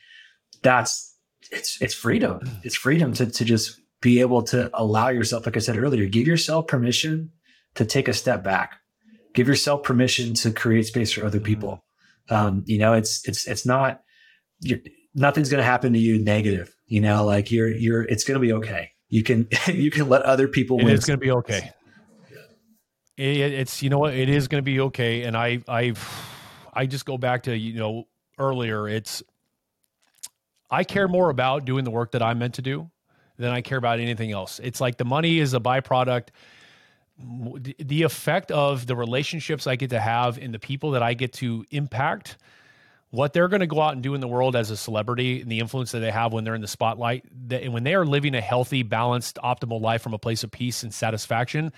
[0.62, 1.16] that's
[1.52, 2.40] it's it's freedom.
[2.64, 6.28] It's freedom to to just be able to allow yourself, like I said earlier, give
[6.28, 7.32] yourself permission
[7.76, 8.80] to take a step back.
[9.34, 11.84] Give yourself permission to create space for other people.
[12.30, 14.02] Um, you know, it's it's it's not.
[15.16, 16.76] nothing's going to happen to you negative.
[16.88, 18.04] You know, like you're you're.
[18.04, 20.90] It's going to be okay you can you can let other people win.
[20.90, 21.72] It's going to be okay.
[23.18, 25.94] It, it's you know what it is going to be okay, and I I
[26.74, 28.08] I just go back to you know
[28.38, 28.88] earlier.
[28.88, 29.22] It's
[30.72, 32.90] I care more about doing the work that I'm meant to do
[33.38, 34.60] than I care about anything else.
[34.64, 36.30] It's like the money is a byproduct.
[37.20, 41.34] The effect of the relationships I get to have and the people that I get
[41.34, 42.38] to impact
[43.12, 45.52] what they're going to go out and do in the world as a celebrity and
[45.52, 48.36] the influence that they have when they're in the spotlight and when they are living
[48.36, 51.74] a healthy balanced optimal life from a place of peace and satisfaction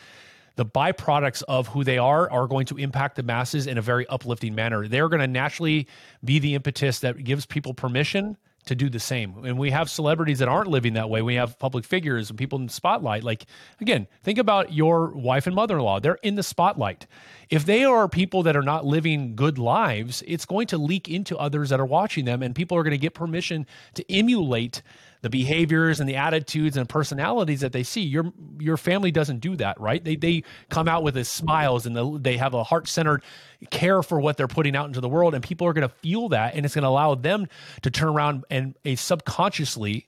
[0.56, 4.06] the byproducts of who they are are going to impact the masses in a very
[4.08, 4.88] uplifting manner.
[4.88, 5.88] They're going to naturally
[6.24, 9.43] be the impetus that gives people permission to do the same.
[9.43, 11.22] And we have celebrities that aren't living that way.
[11.22, 13.24] We have public figures and people in the spotlight.
[13.24, 13.45] Like,
[13.80, 15.99] again, think about your wife and mother in law.
[15.99, 17.07] They're in the spotlight.
[17.49, 21.38] If they are people that are not living good lives, it's going to leak into
[21.38, 24.82] others that are watching them, and people are going to get permission to emulate
[25.22, 28.01] the behaviors and the attitudes and personalities that they see.
[28.01, 30.03] Your your family doesn't do that, right?
[30.03, 33.24] They they come out with a smiles and the, they have a heart centered
[33.69, 36.30] care for what they're putting out into the world, and people are going to feel
[36.30, 37.47] that, and it's going to allow them
[37.84, 40.07] to turn around and a subconsciously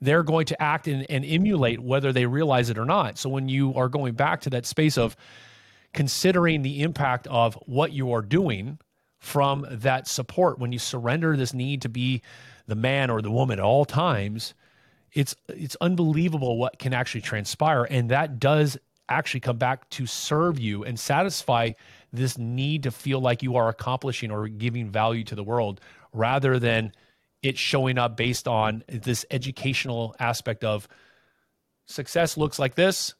[0.00, 3.18] they're going to act and, and emulate whether they realize it or not.
[3.18, 5.16] So when you are going back to that space of
[5.94, 8.78] considering the impact of what you are doing
[9.18, 12.22] from that support, when you surrender this need to be
[12.66, 14.54] the man or the woman at all times,
[15.12, 18.76] it's it's unbelievable what can actually transpire, and that does
[19.08, 21.70] actually come back to serve you and satisfy
[22.12, 25.80] this need to feel like you are accomplishing or giving value to the world,
[26.12, 26.92] rather than
[27.42, 30.88] it showing up based on this educational aspect of
[31.86, 33.14] success looks like this,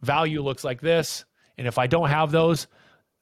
[0.00, 1.24] value looks like this,
[1.58, 2.68] and if I don't have those,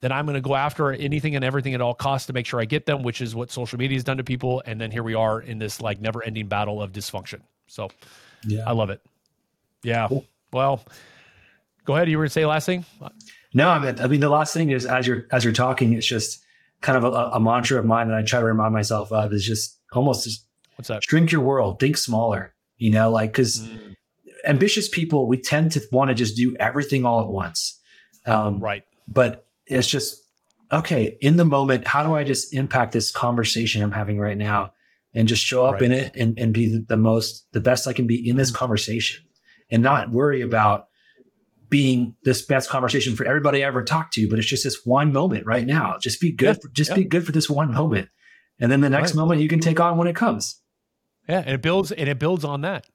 [0.01, 2.61] then I'm going to go after anything and everything at all costs to make sure
[2.61, 4.63] I get them, which is what social media has done to people.
[4.65, 7.41] And then here we are in this like never ending battle of dysfunction.
[7.67, 7.89] So
[8.45, 9.01] yeah, I love it.
[9.83, 10.07] Yeah.
[10.07, 10.25] Cool.
[10.51, 10.83] Well,
[11.85, 12.09] go ahead.
[12.09, 12.85] You were going to say last thing?
[13.53, 16.07] No, I mean, I mean, the last thing is as you're, as you're talking, it's
[16.07, 16.43] just
[16.81, 19.45] kind of a, a mantra of mine that I try to remind myself of is
[19.45, 20.45] just almost just
[20.75, 21.03] what's that?
[21.03, 23.95] Shrink your world, think smaller, you know, like, cause mm.
[24.45, 27.79] ambitious people, we tend to want to just do everything all at once.
[28.25, 28.85] Um, right.
[29.07, 30.21] But it's just
[30.71, 34.71] okay in the moment how do i just impact this conversation i'm having right now
[35.13, 35.83] and just show up right.
[35.83, 38.57] in it and, and be the most the best i can be in this mm-hmm.
[38.57, 39.23] conversation
[39.71, 40.85] and not worry about
[41.69, 45.13] being this best conversation for everybody I ever talked to, but it's just this one
[45.13, 45.97] moment right now.
[46.01, 46.55] Just be good.
[46.55, 46.95] Yeah, for, just yeah.
[46.95, 48.09] be good for this one moment,
[48.59, 49.17] and then the next right.
[49.19, 50.59] moment you can take on when it comes.
[51.27, 52.87] Yeah, and it builds and it builds on that.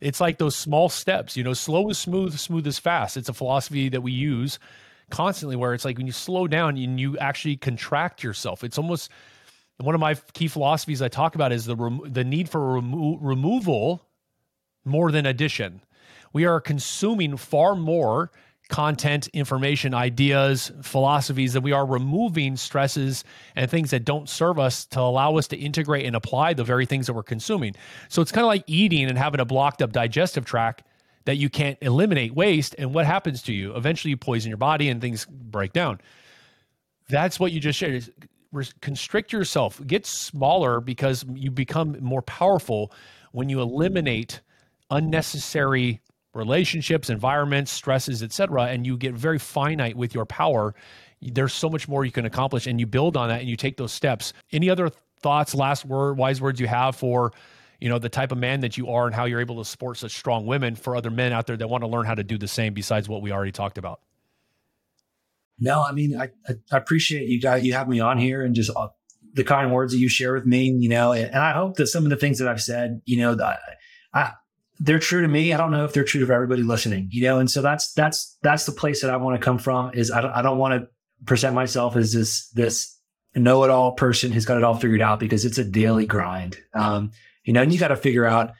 [0.00, 1.36] It's like those small steps.
[1.36, 3.16] You know, slow is smooth, smooth is fast.
[3.16, 4.58] It's a philosophy that we use
[5.10, 8.64] constantly where it's like when you slow down and you actually contract yourself.
[8.64, 9.10] It's almost
[9.78, 13.16] one of my key philosophies i talk about is the rem- the need for remo-
[13.18, 14.04] removal
[14.84, 15.82] more than addition.
[16.32, 18.30] We are consuming far more
[18.68, 23.24] content information ideas philosophies that we are removing stresses
[23.56, 26.84] and things that don't serve us to allow us to integrate and apply the very
[26.84, 27.74] things that we're consuming.
[28.08, 30.82] So it's kind of like eating and having a blocked up digestive tract
[31.28, 32.74] that you can't eliminate waste.
[32.78, 33.76] And what happens to you?
[33.76, 36.00] Eventually, you poison your body and things break down.
[37.10, 37.92] That's what you just shared.
[37.92, 38.10] Is
[38.80, 42.94] constrict yourself, get smaller because you become more powerful
[43.32, 44.40] when you eliminate
[44.90, 46.00] unnecessary
[46.32, 50.74] relationships, environments, stresses, etc., and you get very finite with your power,
[51.20, 53.76] there's so much more you can accomplish and you build on that and you take
[53.76, 54.32] those steps.
[54.50, 54.88] Any other
[55.20, 57.32] thoughts, last word, wise words you have for
[57.78, 59.96] you know the type of man that you are and how you're able to support
[59.96, 62.38] such strong women for other men out there that want to learn how to do
[62.38, 64.00] the same besides what we already talked about.
[65.58, 68.70] No i mean i, I appreciate you guys you have me on here and just
[68.74, 68.88] uh,
[69.34, 71.88] the kind words that you share with me you know and, and i hope that
[71.88, 73.36] some of the things that i've said you know
[74.14, 74.32] I,
[74.80, 75.52] they're true to me.
[75.52, 78.38] I don't know if they're true to everybody listening you know and so that's that's
[78.42, 80.80] that's the place that i want to come from is i don't, I don't want
[80.80, 80.88] to
[81.26, 82.98] present myself as this this
[83.34, 86.58] know-it-all person who's got it all figured out because it's a daily grind.
[86.74, 87.12] Um,
[87.48, 88.52] you know, and you got to figure out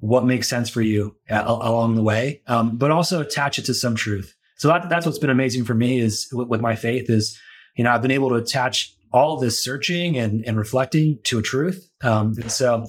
[0.00, 3.74] what makes sense for you uh, along the way, um, but also attach it to
[3.74, 4.34] some truth.
[4.56, 7.38] So that, that's what's been amazing for me is with, my faith is,
[7.76, 11.42] you know, I've been able to attach all this searching and, and reflecting to a
[11.42, 11.90] truth.
[12.02, 12.86] Um, and so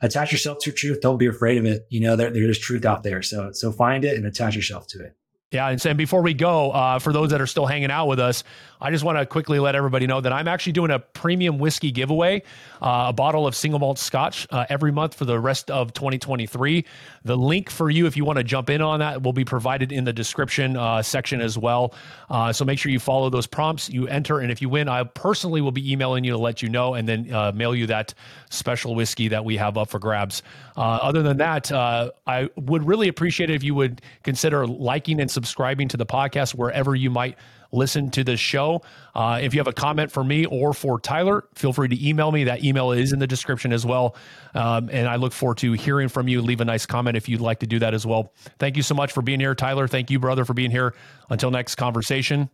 [0.00, 1.02] attach yourself to truth.
[1.02, 1.86] Don't be afraid of it.
[1.90, 3.20] You know, there, there's truth out there.
[3.20, 5.14] So, so find it and attach yourself to it.
[5.52, 8.18] Yeah, and, and before we go, uh, for those that are still hanging out with
[8.18, 8.42] us,
[8.80, 11.90] I just want to quickly let everybody know that I'm actually doing a premium whiskey
[11.90, 12.42] giveaway,
[12.82, 16.84] uh, a bottle of single malt Scotch uh, every month for the rest of 2023.
[17.24, 19.92] The link for you, if you want to jump in on that, will be provided
[19.92, 21.94] in the description uh, section as well.
[22.28, 25.04] Uh, so make sure you follow those prompts, you enter, and if you win, I
[25.04, 28.14] personally will be emailing you to let you know, and then uh, mail you that
[28.50, 30.42] special whiskey that we have up for grabs.
[30.76, 35.88] other than that, I would really appreciate it if you would consider liking and subscribing
[35.88, 37.36] to the podcast wherever you might
[37.76, 38.82] listen to this show.
[39.14, 42.32] Uh, if you have a comment for me or for Tyler, feel free to email
[42.32, 42.44] me.
[42.44, 44.16] That email is in the description as well.
[44.54, 46.42] Um, and I look forward to hearing from you.
[46.42, 48.32] Leave a nice comment if you'd like to do that as well.
[48.58, 49.86] Thank you so much for being here, Tyler.
[49.86, 50.94] Thank you, brother, for being here.
[51.30, 52.50] Until next conversation,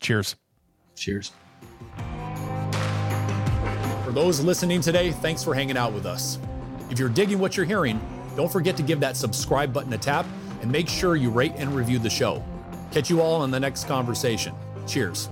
[0.00, 0.36] cheers.
[0.96, 1.32] Cheers.
[4.04, 6.38] For those listening today, thanks for hanging out with us.
[6.90, 8.00] If you're digging what you're hearing,
[8.36, 10.24] don't forget to give that subscribe button a tap
[10.62, 12.42] and make sure you rate and review the show.
[12.92, 14.54] Catch you all in the next conversation.
[14.86, 15.28] Cheers.